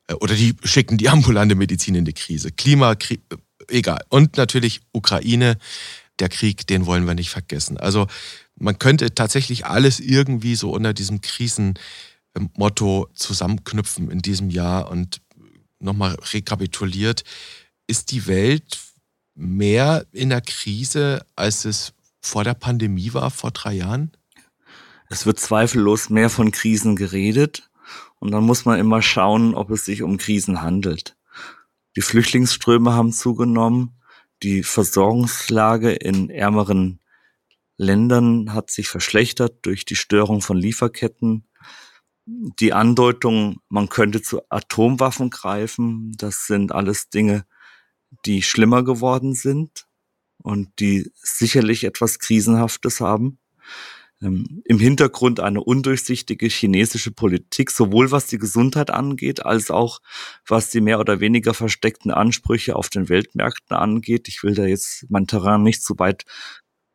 [0.08, 2.52] äh, oder die schicken die ambulante Medizin in die Krise.
[2.52, 3.16] Klima, äh,
[3.68, 4.04] egal.
[4.08, 5.58] Und natürlich Ukraine,
[6.18, 7.78] der Krieg, den wollen wir nicht vergessen.
[7.78, 8.06] Also
[8.56, 15.20] man könnte tatsächlich alles irgendwie so unter diesem Krisenmotto zusammenknüpfen in diesem Jahr und
[15.78, 17.24] nochmal rekapituliert,
[17.86, 18.78] ist die Welt
[19.34, 24.10] mehr in der Krise, als es vor der Pandemie war, vor drei Jahren?
[25.08, 27.70] Es wird zweifellos mehr von Krisen geredet
[28.18, 31.16] und dann muss man immer schauen, ob es sich um Krisen handelt.
[31.96, 34.00] Die Flüchtlingsströme haben zugenommen,
[34.42, 37.00] die Versorgungslage in ärmeren
[37.76, 41.48] Ländern hat sich verschlechtert durch die Störung von Lieferketten,
[42.26, 47.46] die Andeutung, man könnte zu Atomwaffen greifen, das sind alles Dinge,
[48.26, 49.86] die schlimmer geworden sind
[50.38, 53.38] und die sicherlich etwas Krisenhaftes haben.
[54.20, 60.00] Ähm, Im Hintergrund eine undurchsichtige chinesische Politik, sowohl was die Gesundheit angeht, als auch
[60.46, 64.28] was die mehr oder weniger versteckten Ansprüche auf den Weltmärkten angeht.
[64.28, 66.24] Ich will da jetzt mein Terrain nicht zu weit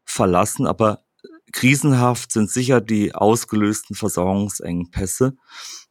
[0.05, 1.05] verlassen, aber
[1.53, 5.37] Krisenhaft sind sicher die ausgelösten Versorgungsengpässe.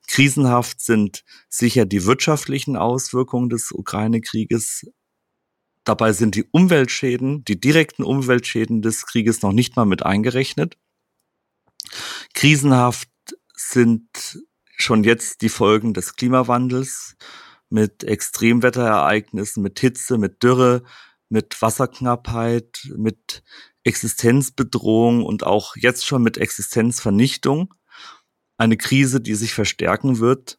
[0.09, 4.91] Krisenhaft sind sicher die wirtschaftlichen Auswirkungen des Ukraine-Krieges.
[5.85, 10.77] Dabei sind die Umweltschäden, die direkten Umweltschäden des Krieges noch nicht mal mit eingerechnet.
[12.35, 13.09] Krisenhaft
[13.55, 14.41] sind
[14.77, 17.17] schon jetzt die Folgen des Klimawandels
[17.71, 20.83] mit Extremwetterereignissen, mit Hitze, mit Dürre,
[21.29, 23.43] mit Wasserknappheit, mit
[23.85, 27.75] Existenzbedrohung und auch jetzt schon mit Existenzvernichtung.
[28.59, 30.59] Eine Krise, die sich verstärken wird.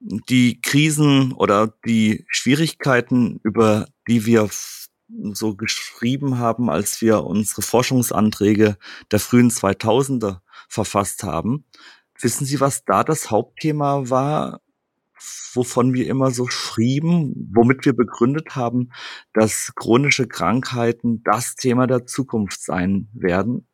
[0.00, 4.48] die Krisen oder die Schwierigkeiten, über die wir
[5.08, 8.76] so geschrieben haben, als wir unsere Forschungsanträge
[9.10, 11.64] der frühen 2000er verfasst haben.
[12.20, 14.60] Wissen Sie, was da das Hauptthema war,
[15.52, 18.90] wovon wir immer so schrieben, womit wir begründet haben,
[19.32, 23.66] dass chronische Krankheiten das Thema der Zukunft sein werden?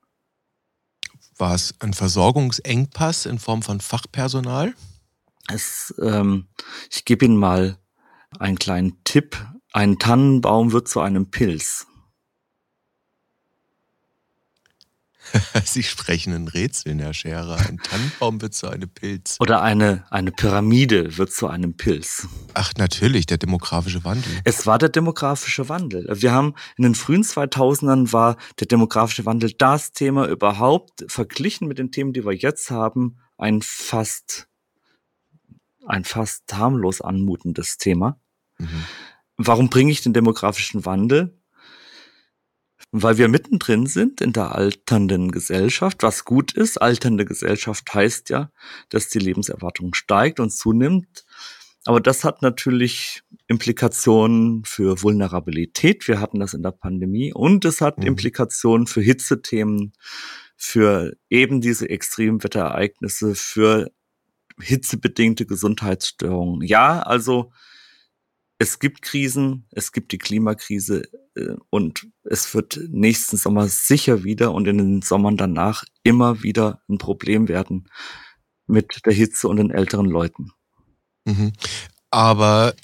[1.39, 4.75] War es ein Versorgungsengpass in Form von Fachpersonal?
[5.49, 6.49] Es, ähm,
[6.91, 7.79] ich gebe Ihnen mal
[8.39, 9.37] einen kleinen Tipp.
[9.73, 11.87] Ein Tannenbaum wird zu einem Pilz.
[15.65, 17.57] Sie sprechen in Rätseln, Herr Scherer.
[17.57, 19.37] Ein Tannenbaum wird zu einem Pilz.
[19.41, 22.29] Oder eine, eine Pyramide wird zu einem Pilz.
[22.53, 24.31] Ach, natürlich, der demografische Wandel.
[24.45, 26.07] Es war der demografische Wandel.
[26.11, 31.79] Wir haben in den frühen 2000ern war der demografische Wandel das Thema überhaupt, verglichen mit
[31.79, 34.49] den Themen, die wir jetzt haben, ein fast,
[35.87, 38.21] ein fast harmlos anmutendes Thema.
[38.59, 38.85] Mhm.
[39.37, 41.39] Warum bringe ich den demografischen Wandel?
[42.91, 46.81] Weil wir mittendrin sind in der alternden Gesellschaft, was gut ist.
[46.81, 48.51] Alternde Gesellschaft heißt ja,
[48.91, 51.25] dass die Lebenserwartung steigt und zunimmt.
[51.85, 56.07] Aber das hat natürlich Implikationen für Vulnerabilität.
[56.07, 57.33] Wir hatten das in der Pandemie.
[57.33, 58.09] Und es hat mhm.
[58.09, 59.93] Implikationen für Hitzethemen,
[60.57, 63.91] für eben diese Extremwetterereignisse, für
[64.61, 66.63] hitzebedingte Gesundheitsstörungen.
[66.63, 67.53] Ja, also
[68.63, 71.03] es gibt Krisen, es gibt die Klimakrise
[71.35, 76.81] äh, und es wird nächsten Sommer sicher wieder und in den Sommern danach immer wieder
[76.89, 77.89] ein Problem werden
[78.69, 80.53] mit der Hitze und den älteren Leuten.
[81.25, 81.53] Mhm.
[82.11, 82.75] Aber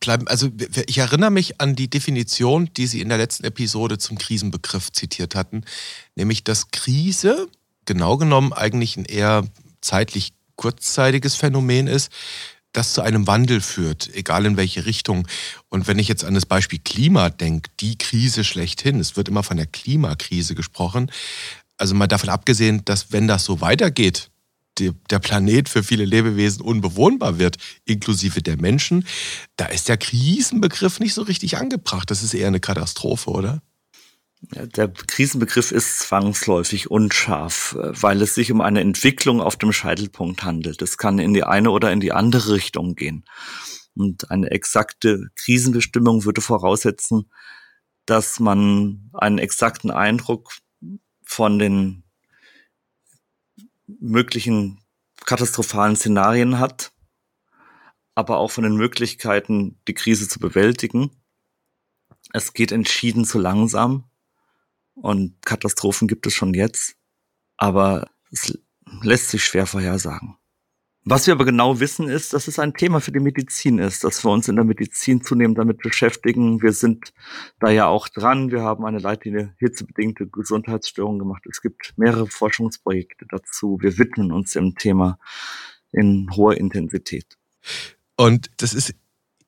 [0.00, 0.48] bleiben, also
[0.86, 5.36] ich erinnere mich an die Definition, die Sie in der letzten Episode zum Krisenbegriff zitiert
[5.36, 5.62] hatten,
[6.16, 7.48] nämlich dass Krise
[7.84, 9.44] genau genommen eigentlich ein eher
[9.80, 12.10] zeitlich kurzzeitiges Phänomen ist,
[12.72, 15.26] das zu einem Wandel führt, egal in welche Richtung.
[15.68, 19.42] Und wenn ich jetzt an das Beispiel Klima denke, die Krise schlechthin, es wird immer
[19.42, 21.10] von der Klimakrise gesprochen,
[21.76, 24.30] also mal davon abgesehen, dass wenn das so weitergeht,
[24.78, 29.06] der Planet für viele Lebewesen unbewohnbar wird, inklusive der Menschen,
[29.56, 32.10] da ist der Krisenbegriff nicht so richtig angebracht.
[32.10, 33.62] Das ist eher eine Katastrophe, oder?
[34.40, 40.44] Der Krisenbegriff ist zwangsläufig unscharf, äh, weil es sich um eine Entwicklung auf dem Scheitelpunkt
[40.44, 40.80] handelt.
[40.80, 43.24] Es kann in die eine oder in die andere Richtung gehen.
[43.96, 47.30] Und eine exakte Krisenbestimmung würde voraussetzen,
[48.06, 50.52] dass man einen exakten Eindruck
[51.24, 52.04] von den
[53.86, 54.80] möglichen
[55.24, 56.92] katastrophalen Szenarien hat,
[58.14, 61.10] aber auch von den Möglichkeiten, die Krise zu bewältigen.
[62.32, 64.07] Es geht entschieden zu langsam
[65.02, 66.94] und Katastrophen gibt es schon jetzt,
[67.56, 68.56] aber es
[69.02, 70.36] lässt sich schwer vorhersagen.
[71.10, 74.22] Was wir aber genau wissen, ist, dass es ein Thema für die Medizin ist, dass
[74.24, 76.60] wir uns in der Medizin zunehmend damit beschäftigen.
[76.60, 77.14] Wir sind
[77.60, 78.50] da ja auch dran.
[78.50, 81.44] Wir haben eine Leitlinie hitzebedingte Gesundheitsstörungen gemacht.
[81.48, 83.78] Es gibt mehrere Forschungsprojekte dazu.
[83.80, 85.18] Wir widmen uns dem Thema
[85.92, 87.38] in hoher Intensität.
[88.16, 88.94] Und das ist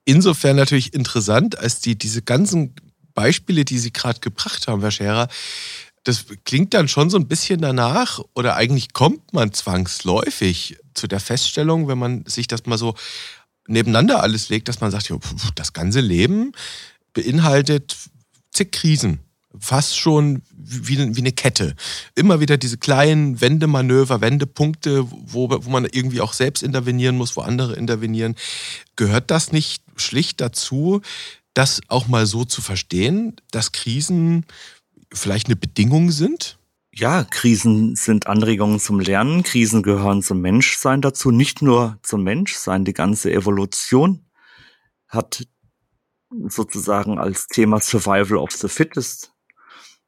[0.06, 2.74] insofern natürlich interessant, als die diese ganzen
[3.20, 5.28] Beispiele, die Sie gerade gebracht haben, Herr Scherer,
[6.04, 11.20] das klingt dann schon so ein bisschen danach oder eigentlich kommt man zwangsläufig zu der
[11.20, 12.94] Feststellung, wenn man sich das mal so
[13.66, 15.20] nebeneinander alles legt, dass man sagt, jo,
[15.54, 16.52] das ganze Leben
[17.12, 17.94] beinhaltet
[18.52, 19.20] zig Krisen.
[19.58, 21.74] Fast schon wie, wie eine Kette.
[22.14, 27.42] Immer wieder diese kleinen Wendemanöver, Wendepunkte, wo, wo man irgendwie auch selbst intervenieren muss, wo
[27.42, 28.36] andere intervenieren.
[28.96, 31.02] Gehört das nicht schlicht dazu,
[31.54, 34.46] das auch mal so zu verstehen, dass Krisen
[35.12, 36.58] vielleicht eine Bedingung sind?
[36.92, 39.42] Ja, Krisen sind Anregungen zum Lernen.
[39.42, 42.84] Krisen gehören zum Menschsein dazu, nicht nur zum Menschsein.
[42.84, 44.24] Die ganze Evolution
[45.06, 45.46] hat
[46.48, 49.32] sozusagen als Thema Survival of the Fittest.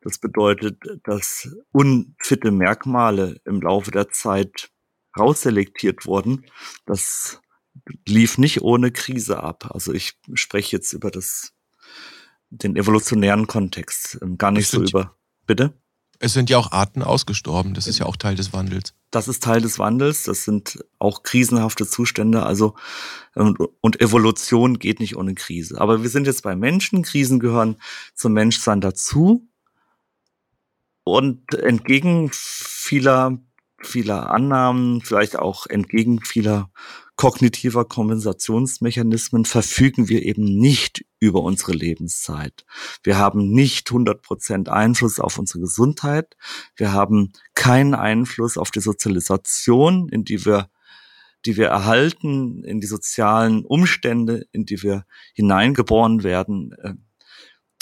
[0.01, 4.71] Das bedeutet, dass unfitte Merkmale im Laufe der Zeit
[5.17, 6.47] rausselektiert wurden.
[6.87, 7.42] Das
[8.07, 9.71] lief nicht ohne Krise ab.
[9.73, 11.53] Also ich spreche jetzt über das,
[12.51, 15.17] den evolutionären Kontext, ähm, gar nicht so über,
[15.47, 15.75] bitte?
[16.25, 17.75] Es sind ja auch Arten ausgestorben.
[17.75, 18.95] Das ist ja auch Teil des Wandels.
[19.11, 20.23] Das ist Teil des Wandels.
[20.23, 22.45] Das sind auch krisenhafte Zustände.
[22.45, 22.77] Also,
[23.35, 25.81] und, und Evolution geht nicht ohne Krise.
[25.81, 27.03] Aber wir sind jetzt bei Menschen.
[27.03, 27.77] Krisen gehören
[28.15, 29.49] zum Menschsein dazu.
[31.03, 33.41] Und entgegen vieler,
[33.81, 36.71] vieler Annahmen, vielleicht auch entgegen vieler
[37.17, 42.65] kognitiver Kompensationsmechanismen verfügen wir eben nicht über unsere Lebenszeit.
[43.03, 46.37] Wir haben nicht 100% Einfluss auf unsere Gesundheit.
[46.77, 50.69] Wir haben keinen Einfluss auf die Sozialisation, in die wir
[51.45, 56.95] die wir erhalten, in die sozialen Umstände, in die wir hineingeboren werden, äh,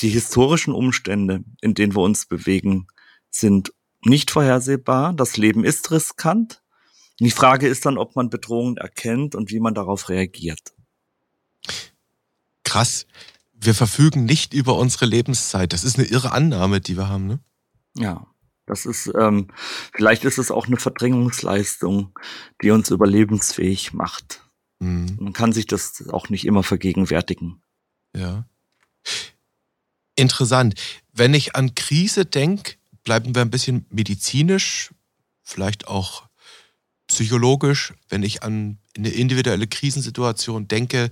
[0.01, 2.87] die historischen Umstände, in denen wir uns bewegen,
[3.29, 5.13] sind nicht vorhersehbar.
[5.13, 6.60] Das Leben ist riskant.
[7.21, 10.73] Die Frage ist dann, ob man Bedrohungen erkennt und wie man darauf reagiert.
[12.65, 13.07] Krass.
[13.53, 15.73] Wir verfügen nicht über unsere Lebenszeit.
[15.75, 17.41] Das ist eine irre Annahme, die wir haben, ne?
[17.95, 18.27] Ja.
[18.67, 19.49] Das ist, ähm,
[19.93, 22.17] vielleicht ist es auch eine Verdrängungsleistung,
[22.63, 24.49] die uns überlebensfähig macht.
[24.79, 25.17] Mhm.
[25.19, 27.61] Man kann sich das auch nicht immer vergegenwärtigen.
[28.17, 28.47] Ja.
[30.15, 30.81] Interessant.
[31.13, 34.95] Wenn ich an Krise denke, bleiben wir ein bisschen medizinisch,
[35.43, 36.30] vielleicht auch
[37.11, 37.93] psychologisch.
[38.09, 41.11] Wenn ich an eine individuelle Krisensituation denke,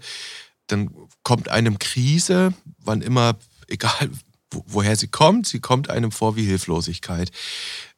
[0.68, 0.90] dann
[1.22, 3.36] kommt einem Krise, wann immer,
[3.68, 4.10] egal
[4.50, 7.30] woher sie kommt, sie kommt einem vor wie Hilflosigkeit.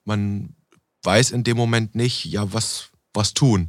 [0.04, 0.56] Man
[1.04, 3.68] weiß in dem Moment nicht, ja, was, was tun.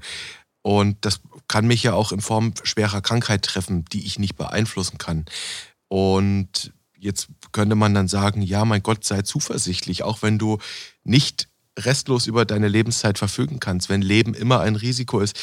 [0.64, 4.98] Und das kann mich ja auch in Form schwerer Krankheit treffen, die ich nicht beeinflussen
[4.98, 5.26] kann.
[5.88, 10.58] Und jetzt könnte man dann sagen, ja, mein Gott, sei zuversichtlich, auch wenn du
[11.04, 15.38] nicht restlos über deine Lebenszeit verfügen kannst, wenn Leben immer ein Risiko ist.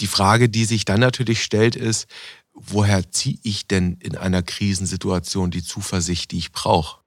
[0.00, 2.06] Die Frage, die sich dann natürlich stellt, ist,
[2.52, 7.00] woher ziehe ich denn in einer Krisensituation die Zuversicht, die ich brauche?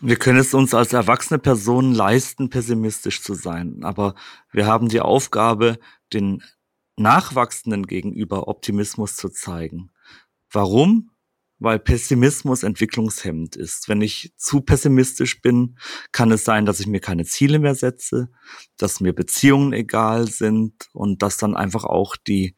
[0.00, 4.14] Wir können es uns als erwachsene Personen leisten, pessimistisch zu sein, aber
[4.52, 5.78] wir haben die Aufgabe,
[6.12, 6.42] den
[6.96, 9.90] Nachwachsenden gegenüber Optimismus zu zeigen.
[10.50, 11.10] Warum?
[11.58, 13.88] Weil Pessimismus entwicklungshemmend ist.
[13.88, 15.78] Wenn ich zu pessimistisch bin,
[16.12, 18.28] kann es sein, dass ich mir keine Ziele mehr setze,
[18.76, 22.56] dass mir Beziehungen egal sind und dass dann einfach auch die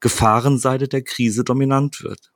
[0.00, 2.32] Gefahrenseite der Krise dominant wird.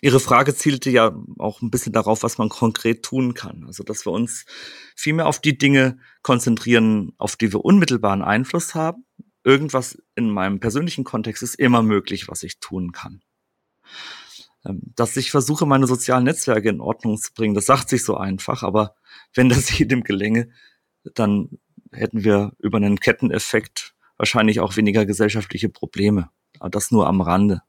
[0.00, 3.64] Ihre Frage zielte ja auch ein bisschen darauf, was man konkret tun kann.
[3.66, 4.44] Also, dass wir uns
[4.96, 9.04] viel mehr auf die Dinge konzentrieren, auf die wir unmittelbaren Einfluss haben.
[9.44, 13.22] Irgendwas in meinem persönlichen Kontext ist immer möglich, was ich tun kann.
[14.64, 18.16] Ähm, dass ich versuche, meine sozialen Netzwerke in Ordnung zu bringen, das sagt sich so
[18.16, 18.96] einfach, aber
[19.34, 20.50] wenn das jedem gelänge,
[21.14, 21.58] dann
[21.92, 27.62] hätten wir über einen Ketteneffekt wahrscheinlich auch weniger gesellschaftliche Probleme aber das nur am Rande.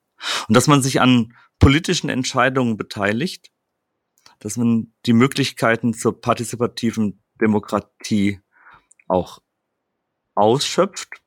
[0.47, 3.51] Und dass man sich an politischen Entscheidungen beteiligt,
[4.39, 8.39] dass man die Möglichkeiten zur partizipativen Demokratie
[9.07, 9.39] auch
[10.35, 11.21] ausschöpft.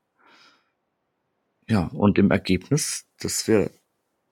[1.66, 3.70] Ja, und im Ergebnis, dass wir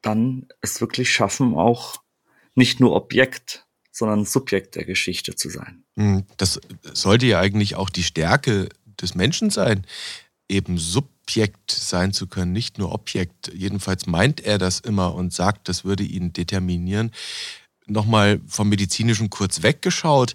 [0.02, 2.02] dann es wirklich schaffen, auch
[2.54, 5.84] nicht nur Objekt, sondern Subjekt der Geschichte zu sein.
[5.96, 6.60] Hm, das
[6.92, 8.68] sollte ja eigentlich auch die Stärke
[9.00, 9.86] des Menschen sein,
[10.48, 13.52] eben Subjekt sein zu können, nicht nur Objekt.
[13.54, 17.10] Jedenfalls meint er das immer und sagt, das würde ihn determinieren.
[17.86, 20.34] Nochmal vom medizinischen kurz weggeschaut.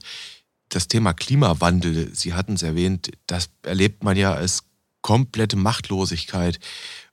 [0.69, 4.63] Das Thema Klimawandel, Sie hatten es erwähnt, das erlebt man ja als
[5.01, 6.59] komplette Machtlosigkeit.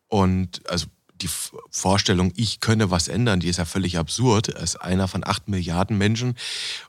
[0.08, 0.86] Und also
[1.20, 1.28] die
[1.70, 5.96] Vorstellung, ich könne was ändern, die ist ja völlig absurd, als einer von acht Milliarden
[5.96, 6.36] Menschen.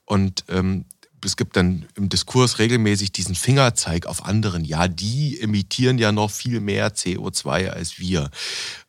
[0.05, 0.85] Und ähm,
[1.23, 4.63] es gibt dann im Diskurs regelmäßig diesen Fingerzeig auf anderen.
[4.63, 8.29] Ja, die emittieren ja noch viel mehr CO2 als wir.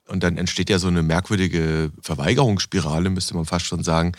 [0.07, 4.12] Und dann entsteht ja so eine merkwürdige Verweigerungsspirale, müsste man fast schon sagen.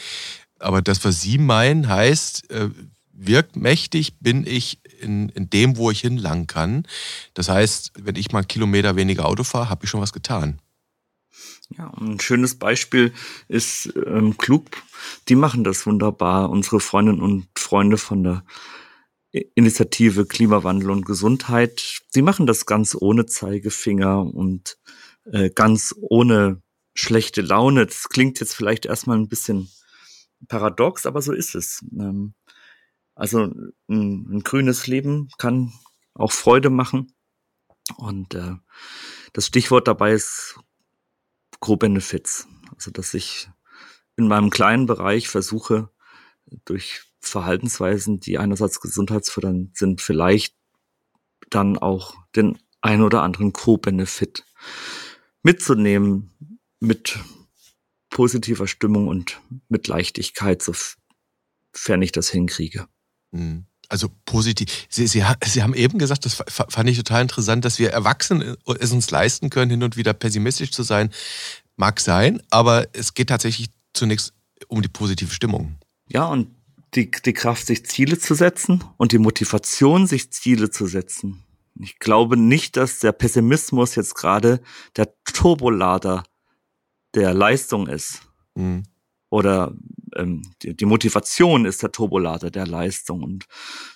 [0.59, 2.69] Aber das, was Sie meinen, heißt, äh,
[3.13, 6.85] wirkt mächtig bin ich in, in dem, wo ich hinlangen kann.
[7.33, 10.59] Das heißt, wenn ich mal einen Kilometer weniger Auto fahre, habe ich schon was getan.
[11.69, 13.13] Ja, ein schönes Beispiel
[13.47, 14.65] ist ähm, Klug.
[15.27, 16.49] Die machen das wunderbar.
[16.49, 18.43] Unsere Freundinnen und Freunde von der
[19.55, 24.77] Initiative Klimawandel und Gesundheit, die machen das ganz ohne Zeigefinger und
[25.25, 26.61] äh, ganz ohne
[26.93, 27.85] schlechte Laune.
[27.85, 29.69] Das klingt jetzt vielleicht erstmal ein bisschen
[30.47, 31.83] paradox, aber so ist es.
[31.91, 32.33] Ähm,
[33.15, 35.73] also ein, ein, grünes Leben kann
[36.13, 37.13] auch Freude machen.
[37.97, 38.55] Und äh,
[39.33, 40.59] das Stichwort dabei ist
[41.59, 42.47] Co-Benefits.
[42.75, 43.49] Also dass ich
[44.15, 45.89] in meinem kleinen Bereich versuche,
[46.65, 50.55] durch Verhaltensweisen, die einerseits gesundheitsfördernd sind, vielleicht
[51.49, 54.45] dann auch den ein oder anderen Co-Benefit
[55.43, 56.31] mitzunehmen
[56.79, 57.19] mit
[58.09, 62.87] positiver Stimmung und mit Leichtigkeit, sofern ich das hinkriege.
[63.31, 63.65] Mhm.
[63.89, 64.87] Also positiv.
[64.89, 68.91] Sie, Sie, Sie haben eben gesagt, das fand ich total interessant, dass wir Erwachsene es
[68.91, 71.09] uns leisten können, hin und wieder pessimistisch zu sein.
[71.77, 74.33] Mag sein, aber es geht tatsächlich zunächst
[74.67, 75.77] um die positive Stimmung.
[76.09, 76.49] Ja, und
[76.95, 81.43] die, die Kraft, sich Ziele zu setzen und die Motivation, sich Ziele zu setzen.
[81.79, 84.61] Ich glaube nicht, dass der Pessimismus jetzt gerade
[84.95, 86.23] der Turbolader
[87.13, 88.21] der Leistung ist.
[88.55, 88.83] Mhm.
[89.29, 89.73] Oder
[90.17, 93.23] ähm, die, die Motivation ist der Turbolader der Leistung.
[93.23, 93.45] Und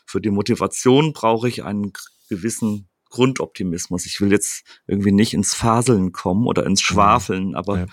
[0.05, 1.91] für die Motivation brauche ich einen
[2.29, 4.05] gewissen Grundoptimismus.
[4.05, 6.85] Ich will jetzt irgendwie nicht ins Faseln kommen oder ins mhm.
[6.85, 7.85] Schwafeln, aber ja.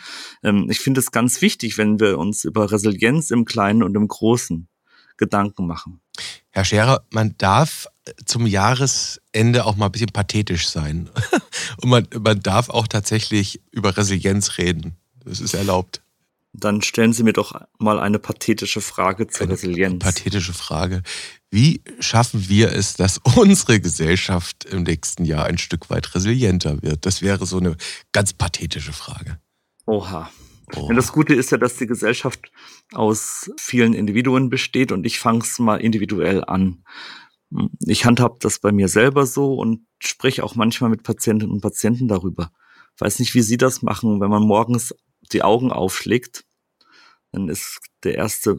[0.45, 4.09] ähm, ich finde es ganz wichtig, wenn wir uns über Resilienz im Kleinen und im
[4.09, 4.69] Großen
[5.17, 6.01] Gedanken machen.
[6.51, 7.89] Herr Scherer, man darf
[8.25, 11.11] zum Jahresende auch mal ein bisschen pathetisch sein.
[11.83, 14.97] und man, man darf auch tatsächlich über Resilienz reden.
[15.25, 16.01] Das ist erlaubt.
[16.61, 20.03] Dann stellen Sie mir doch mal eine pathetische Frage zur eine Resilienz.
[20.03, 21.03] Pathetische Frage.
[21.51, 27.07] Wie schaffen wir es, dass unsere Gesellschaft im nächsten Jahr ein Stück weit resilienter wird?
[27.07, 27.77] Das wäre so eine
[28.13, 29.39] ganz pathetische Frage.
[29.87, 30.31] Oha.
[30.77, 30.93] Oh.
[30.93, 32.53] das Gute ist ja, dass die Gesellschaft
[32.93, 36.85] aus vielen Individuen besteht und ich fange es mal individuell an.
[37.87, 42.07] Ich handhab das bei mir selber so und spreche auch manchmal mit Patientinnen und Patienten
[42.07, 42.53] darüber.
[42.99, 44.95] Weiß nicht, wie Sie das machen, wenn man morgens
[45.33, 46.45] die Augen aufschlägt,
[47.33, 48.59] dann ist der erste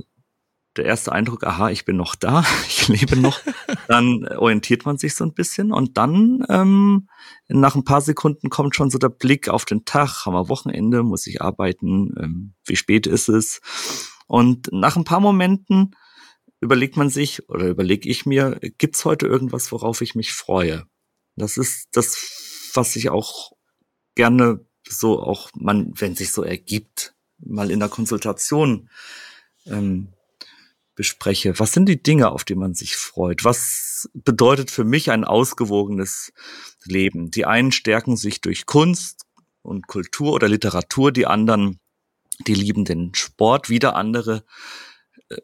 [0.78, 3.39] der erste Eindruck, aha, ich bin noch da, ich lebe noch,
[3.88, 7.09] dann orientiert man sich so ein bisschen und dann ähm,
[7.47, 11.03] nach ein paar Sekunden kommt schon so der Blick auf den Tag, haben wir Wochenende,
[11.03, 13.61] muss ich arbeiten, ähm, wie spät ist es?
[14.28, 15.95] Und nach ein paar Momenten
[16.61, 20.86] überlegt man sich oder überlege ich mir, gibt's heute irgendwas, worauf ich mich freue?
[21.36, 23.53] Das ist das, was ich auch
[24.15, 28.90] gerne so auch man, wenn sich so ergibt, mal in der Konsultation
[29.66, 30.10] ähm,
[30.96, 31.58] bespreche.
[31.60, 33.46] Was sind die Dinge, auf die man sich freut?
[33.46, 36.34] Was bedeutet für mich ein ausgewogenes
[36.84, 37.32] Leben?
[37.32, 39.26] Die einen stärken sich durch Kunst
[39.62, 41.80] und Kultur oder Literatur, die anderen,
[42.48, 44.44] die lieben den Sport, wieder andere
[45.30, 45.38] äh,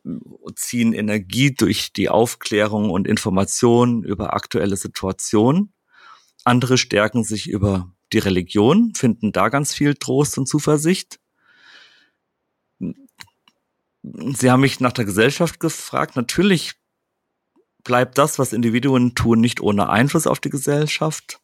[0.56, 5.74] ziehen Energie durch die Aufklärung und Information über aktuelle Situationen.
[6.43, 11.20] Andere stärken sich über die Religion, finden da ganz viel Trost und Zuversicht.
[14.36, 16.16] Sie haben mich nach der Gesellschaft gefragt.
[16.16, 16.74] Natürlich
[17.84, 21.39] bleibt das, was Individuen tun, nicht ohne Einfluss auf die Gesellschaft.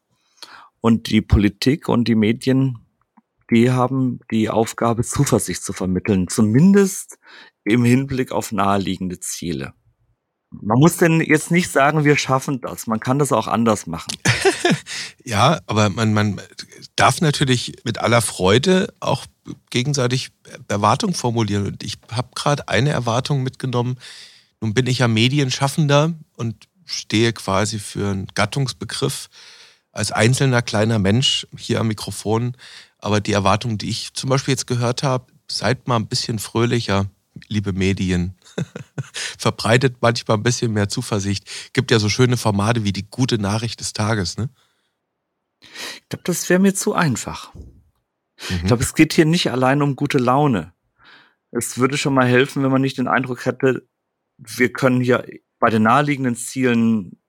[0.79, 2.79] Und die Politik und die Medien,
[3.49, 7.19] die haben die Aufgabe, Zuversicht zu vermitteln, zumindest
[7.63, 9.73] im Hinblick auf naheliegende Ziele.
[10.49, 12.87] Man muss denn jetzt nicht sagen, wir schaffen das.
[12.87, 14.11] Man kann das auch anders machen.
[15.25, 16.41] ja, aber man, man
[16.95, 19.25] darf natürlich mit aller Freude auch
[19.69, 20.29] gegenseitig
[20.67, 21.67] Erwartungen formulieren.
[21.67, 23.97] Und ich habe gerade eine Erwartung mitgenommen.
[24.59, 29.29] Nun bin ich ja Medienschaffender und stehe quasi für einen Gattungsbegriff
[29.91, 32.55] als einzelner kleiner Mensch hier am Mikrofon.
[32.99, 37.07] Aber die Erwartung, die ich zum Beispiel jetzt gehört habe, seid mal ein bisschen fröhlicher,
[37.47, 38.35] liebe Medien.
[39.37, 41.45] Verbreitet manchmal ein bisschen mehr Zuversicht.
[41.73, 44.49] Gibt ja so schöne Formate wie die gute Nachricht des Tages, ne?
[45.61, 47.53] Ich glaube, das wäre mir zu einfach.
[47.55, 47.65] Mhm.
[48.49, 50.73] Ich glaube, es geht hier nicht allein um gute Laune.
[51.51, 53.87] Es würde schon mal helfen, wenn man nicht den Eindruck hätte,
[54.37, 55.25] wir können hier
[55.59, 57.21] bei den naheliegenden Zielen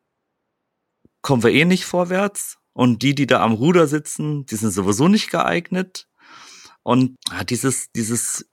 [1.20, 5.09] kommen wir eh nicht vorwärts und die, die da am Ruder sitzen, die sind sowieso
[5.09, 6.09] nicht geeignet.
[6.83, 7.16] Und
[7.49, 8.51] dieses, dieses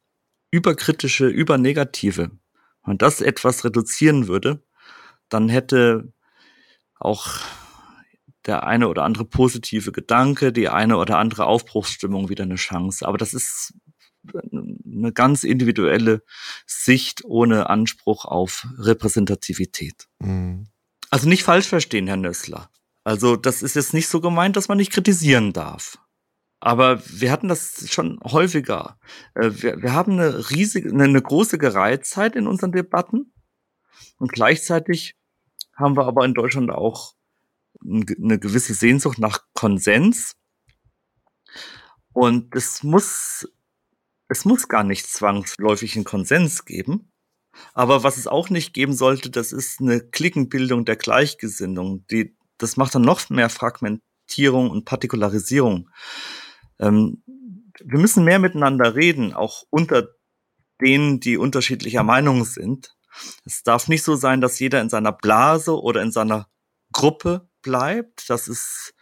[0.52, 2.40] überkritische, übernegative, wenn
[2.86, 4.64] man das etwas reduzieren würde,
[5.30, 6.14] dann hätte
[6.96, 7.40] auch
[8.46, 13.08] der eine oder andere positive Gedanke, die eine oder andere Aufbruchsstimmung wieder eine Chance.
[13.08, 13.74] Aber das ist
[14.34, 16.24] eine ganz individuelle
[16.66, 20.08] Sicht ohne Anspruch auf Repräsentativität.
[20.20, 20.68] Mhm.
[21.10, 22.70] Also nicht falsch verstehen, Herr Nössler.
[23.04, 25.98] Also das ist jetzt nicht so gemeint, dass man nicht kritisieren darf.
[26.60, 29.00] Aber wir hatten das schon häufiger.
[29.34, 33.34] Äh, wir, wir haben eine riesige, eine große Gereiztheit in unseren Debatten.
[34.18, 35.16] Und gleichzeitig
[35.76, 37.14] haben wir aber in Deutschland auch
[37.84, 40.36] eine gewisse Sehnsucht nach Konsens.
[42.14, 43.48] Und es muss,
[44.28, 47.12] es muss gar nicht zwangsläufig einen Konsens geben.
[47.74, 52.06] Aber was es auch nicht geben sollte, das ist eine Klickenbildung der Gleichgesinnung.
[52.08, 55.90] Die, das macht dann noch mehr Fragmentierung und Partikularisierung.
[56.80, 57.24] Ähm,
[57.84, 60.10] wir müssen mehr miteinander reden, auch unter
[60.82, 62.96] denen, die unterschiedlicher Meinung sind.
[63.46, 66.48] Es darf nicht so sein, dass jeder in seiner Blase oder in seiner
[66.92, 68.30] Gruppe bleibt.
[68.30, 68.94] Das ist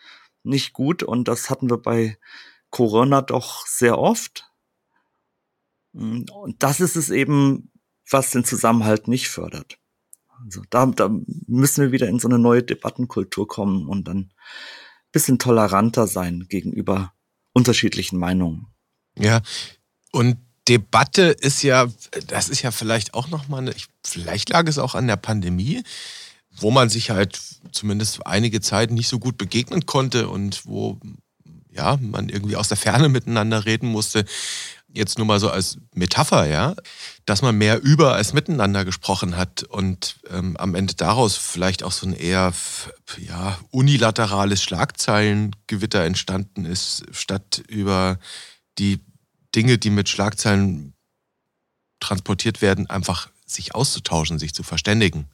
[0.44, 2.18] nicht gut und das hatten wir bei
[2.70, 4.50] Corona doch sehr oft.
[5.94, 7.72] Und das ist es eben,
[8.10, 9.80] was den Zusammenhalt nicht fördert.
[10.44, 11.10] Also da, da
[11.48, 14.32] müssen wir wieder in so eine neue Debattenkultur kommen und dann
[15.12, 17.14] bisschen toleranter sein gegenüber
[17.54, 18.68] unterschiedlichen Meinungen.
[19.18, 19.42] Ja,
[20.12, 20.38] und
[20.68, 21.88] Debatte ist ja,
[22.28, 25.82] das ist ja vielleicht auch nochmal vielleicht lag es auch an der Pandemie,
[26.60, 27.40] wo man sich halt
[27.72, 31.00] zumindest einige Zeit nicht so gut begegnen konnte und wo
[31.72, 34.26] ja, man irgendwie aus der Ferne miteinander reden musste.
[34.92, 36.76] jetzt nur mal so als Metapher, ja,
[37.26, 41.92] dass man mehr über als miteinander gesprochen hat und ähm, am Ende daraus vielleicht auch
[41.92, 42.52] so ein eher
[43.20, 48.18] ja, unilaterales Schlagzeilengewitter entstanden ist, statt über
[48.80, 49.00] die
[49.54, 50.94] Dinge, die mit Schlagzeilen
[52.00, 55.28] transportiert werden, einfach sich auszutauschen, sich zu verständigen.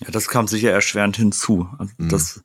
[0.00, 1.68] Ja, das kam sicher erschwerend hinzu.
[1.78, 2.08] Also mhm.
[2.08, 2.42] das,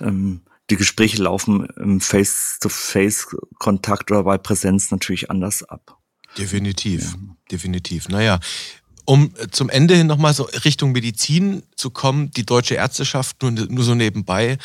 [0.00, 0.40] ähm,
[0.70, 5.98] die Gespräche laufen im Face-to-Face-Kontakt oder bei Präsenz natürlich anders ab.
[6.38, 7.18] Definitiv, ja.
[7.50, 8.08] definitiv.
[8.08, 8.40] Naja,
[9.04, 13.84] um zum Ende hin nochmal so Richtung Medizin zu kommen, die deutsche Ärzteschaft nur, nur
[13.84, 14.58] so nebenbei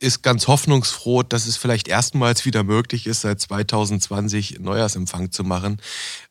[0.00, 5.80] ist ganz hoffnungsfroh, dass es vielleicht erstmals wieder möglich ist, seit 2020 Neujahrsempfang zu machen.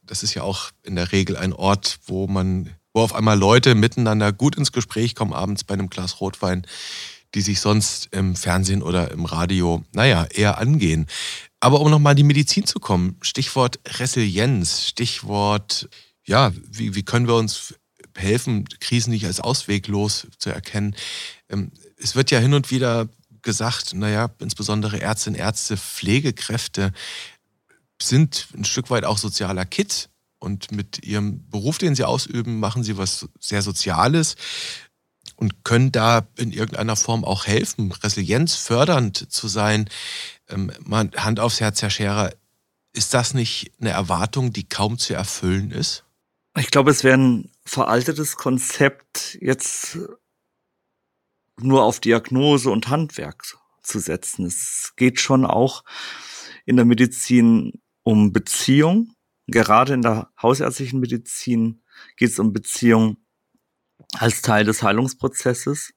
[0.04, 3.76] Das ist ja auch in der Regel ein Ort, wo man, wo auf einmal Leute
[3.76, 6.66] miteinander gut ins Gespräch kommen, abends bei einem Glas Rotwein,
[7.34, 11.08] die sich sonst im Fernsehen oder im Radio, naja, eher angehen.
[11.60, 15.90] Aber um nochmal in die Medizin zu kommen, Stichwort Resilienz, Stichwort,
[16.26, 17.76] ja, wie, wie können wir uns
[18.16, 20.96] helfen, Krisen nicht als ausweglos zu erkennen.
[21.50, 23.10] Ähm, es wird ja hin und wieder
[23.42, 26.94] gesagt, naja, insbesondere Ärztinnen, Ärzte, Pflegekräfte
[28.02, 30.10] sind ein Stück weit auch sozialer Kit.
[30.44, 34.36] Und mit ihrem Beruf, den sie ausüben, machen sie was sehr Soziales
[35.38, 39.90] und können da in irgendeiner Form auch helfen, resilienzfördernd zu sein.
[40.50, 42.34] Ähm, Hand aufs Herz, Herr Scherer,
[42.92, 46.04] ist das nicht eine Erwartung, die kaum zu erfüllen ist?
[46.60, 49.98] Ich glaube, es wäre ein veraltetes Konzept, jetzt
[51.58, 53.46] nur auf Diagnose und Handwerk
[53.82, 54.46] zu setzen.
[54.46, 55.86] Es geht schon auch
[56.66, 59.16] in der Medizin um Beziehung.
[59.48, 61.84] Gerade in der hausärztlichen Medizin
[62.16, 63.18] geht es um Beziehung
[64.14, 65.94] als Teil des Heilungsprozesses.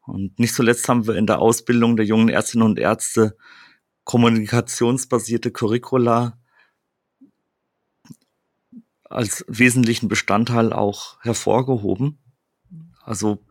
[0.00, 3.36] Und nicht zuletzt haben wir in der Ausbildung der jungen Ärztinnen und Ärzte
[4.04, 6.38] kommunikationsbasierte Curricula
[9.04, 12.18] als wesentlichen Bestandteil auch hervorgehoben.
[13.02, 13.44] Also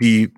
[0.00, 0.34] die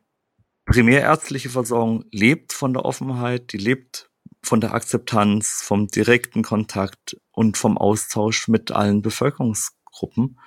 [0.65, 4.11] primärärztliche Versorgung lebt von der Offenheit, die lebt
[4.47, 10.39] von der Akzeptanz, vom direkten Kontakt und vom Austausch mit allen Bevölkerungsgruppen.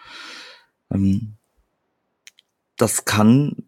[0.92, 1.38] Ähm,
[2.76, 3.68] das kann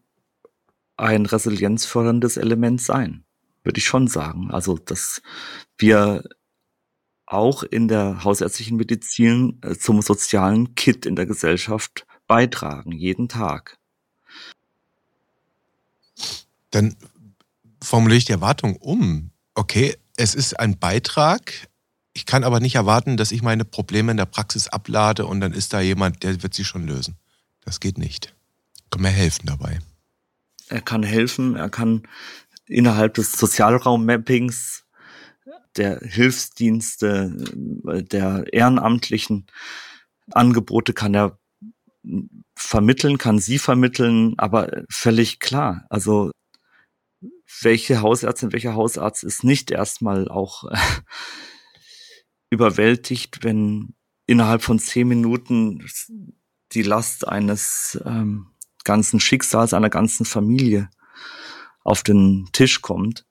[0.98, 3.24] ein resilienzförderndes Element sein,
[3.64, 4.52] würde ich schon sagen.
[4.52, 5.22] Also, dass
[5.78, 6.24] wir
[7.26, 13.78] auch in der hausärztlichen Medizin äh, zum sozialen Kit in der Gesellschaft beitragen, jeden Tag.
[16.72, 16.96] Dann
[17.82, 19.32] formuliere ich die Erwartung um.
[19.56, 21.70] Okay, es ist ein Beitrag.
[22.14, 25.54] Ich kann aber nicht erwarten, dass ich meine Probleme in der Praxis ablade und dann
[25.54, 27.16] ist da jemand, der wird sie schon lösen.
[27.64, 28.36] Das geht nicht.
[28.92, 29.80] Kann mir helfen dabei.
[30.68, 32.04] Er kann helfen, er kann
[32.66, 34.84] innerhalb des Sozialraummappings
[35.78, 37.38] der Hilfsdienste,
[38.12, 39.48] der ehrenamtlichen
[40.32, 41.40] Angebote kann er
[42.56, 45.86] vermitteln, kann sie vermitteln, aber völlig klar.
[45.90, 46.32] Also
[47.62, 50.64] welche Hausärztin, welcher Hausarzt ist nicht erstmal auch
[52.50, 53.96] überwältigt, wenn
[54.26, 55.86] innerhalb von zehn Minuten
[56.72, 58.52] die Last eines ähm,
[58.84, 60.90] ganzen Schicksals, einer ganzen Familie
[61.84, 63.26] auf den Tisch kommt.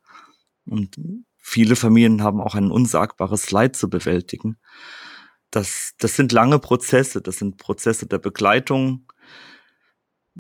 [0.67, 0.97] Und
[1.37, 4.59] viele Familien haben auch ein unsagbares Leid zu bewältigen.
[5.51, 9.11] Das, das sind lange Prozesse, das sind Prozesse der Begleitung,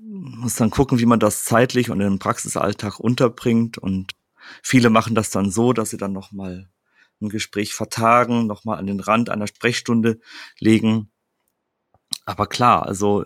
[0.02, 3.78] muss dann gucken, wie man das zeitlich und im Praxisalltag unterbringt.
[3.78, 4.14] Und
[4.62, 6.70] viele machen das dann so, dass sie dann nochmal
[7.20, 10.20] ein Gespräch vertagen, nochmal an den Rand einer Sprechstunde
[10.58, 11.10] legen.
[12.24, 13.24] Aber klar, also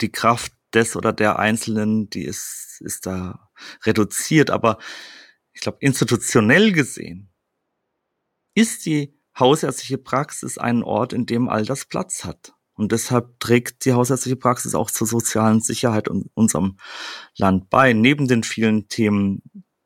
[0.00, 3.50] die Kraft des oder der Einzelnen, die ist, ist da
[3.84, 4.50] reduziert.
[4.50, 4.78] Aber
[5.52, 7.30] ich glaube, institutionell gesehen
[8.54, 12.54] ist die hausärztliche Praxis ein Ort, in dem all das Platz hat.
[12.74, 16.78] Und deshalb trägt die hausärztliche Praxis auch zur sozialen Sicherheit in unserem
[17.36, 19.42] Land bei, neben den vielen Themen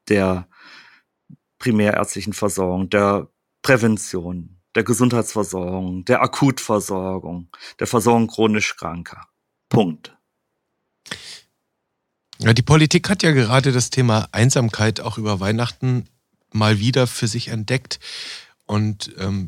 [0.09, 0.49] der
[1.59, 3.29] primärärztlichen Versorgung, der
[3.63, 7.49] Prävention, der Gesundheitsversorgung, der Akutversorgung,
[7.81, 9.27] der Versorgung chronisch Kranker.
[9.69, 10.17] Punkt.
[12.39, 16.05] Ja, die Politik hat ja gerade das Thema Einsamkeit auch über Weihnachten
[16.53, 17.99] mal wieder für sich entdeckt
[18.67, 19.47] und ähm,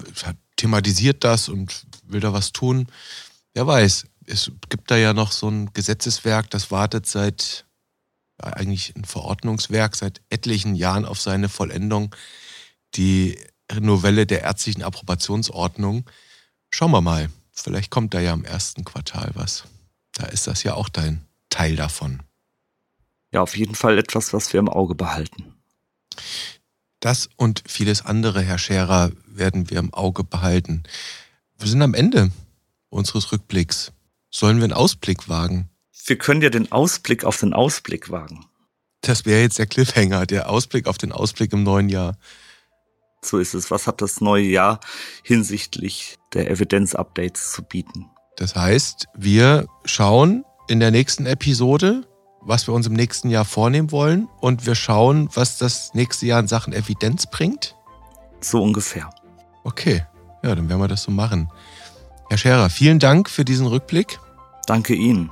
[0.56, 2.88] thematisiert das und will da was tun.
[3.58, 7.66] Wer weiß, es gibt da ja noch so ein Gesetzeswerk, das wartet seit,
[8.40, 12.14] eigentlich ein Verordnungswerk, seit etlichen Jahren auf seine Vollendung.
[12.94, 13.36] Die
[13.80, 16.08] Novelle der ärztlichen Approbationsordnung.
[16.70, 19.64] Schauen wir mal, vielleicht kommt da ja im ersten Quartal was.
[20.12, 22.22] Da ist das ja auch dein Teil davon.
[23.32, 25.52] Ja, auf jeden Fall etwas, was wir im Auge behalten.
[27.00, 30.84] Das und vieles andere, Herr Scherer, werden wir im Auge behalten.
[31.58, 32.30] Wir sind am Ende
[32.90, 33.92] unseres Rückblicks.
[34.30, 35.68] Sollen wir einen Ausblick wagen?
[36.06, 38.46] Wir können ja den Ausblick auf den Ausblick wagen.
[39.00, 42.16] Das wäre jetzt der Cliffhanger, der Ausblick auf den Ausblick im neuen Jahr.
[43.22, 43.70] So ist es.
[43.70, 44.80] Was hat das neue Jahr
[45.22, 48.10] hinsichtlich der Evidenz-Updates zu bieten?
[48.36, 52.06] Das heißt, wir schauen in der nächsten Episode,
[52.40, 56.40] was wir uns im nächsten Jahr vornehmen wollen und wir schauen, was das nächste Jahr
[56.40, 57.74] in Sachen Evidenz bringt.
[58.40, 59.10] So ungefähr.
[59.64, 60.04] Okay,
[60.42, 61.50] ja, dann werden wir das so machen.
[62.28, 64.20] Herr Scherer, vielen Dank für diesen Rückblick.
[64.66, 65.30] Danke Ihnen.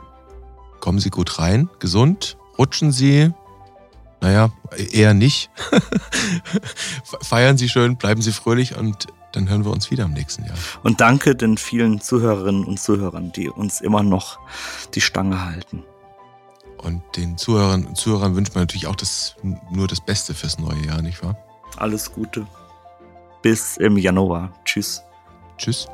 [0.80, 3.32] Kommen Sie gut rein, gesund, rutschen Sie.
[4.20, 4.50] Naja,
[4.92, 5.50] eher nicht.
[7.22, 10.56] Feiern Sie schön, bleiben Sie fröhlich und dann hören wir uns wieder im nächsten Jahr.
[10.82, 14.38] Und danke den vielen Zuhörerinnen und Zuhörern, die uns immer noch
[14.94, 15.82] die Stange halten.
[16.78, 19.36] Und den Zuhörern und Zuhörern wünscht man natürlich auch das,
[19.70, 21.36] nur das Beste fürs neue Jahr, nicht wahr?
[21.76, 22.46] Alles Gute.
[23.42, 24.52] Bis im Januar.
[24.64, 25.02] Tschüss.
[25.58, 25.86] Tschüss.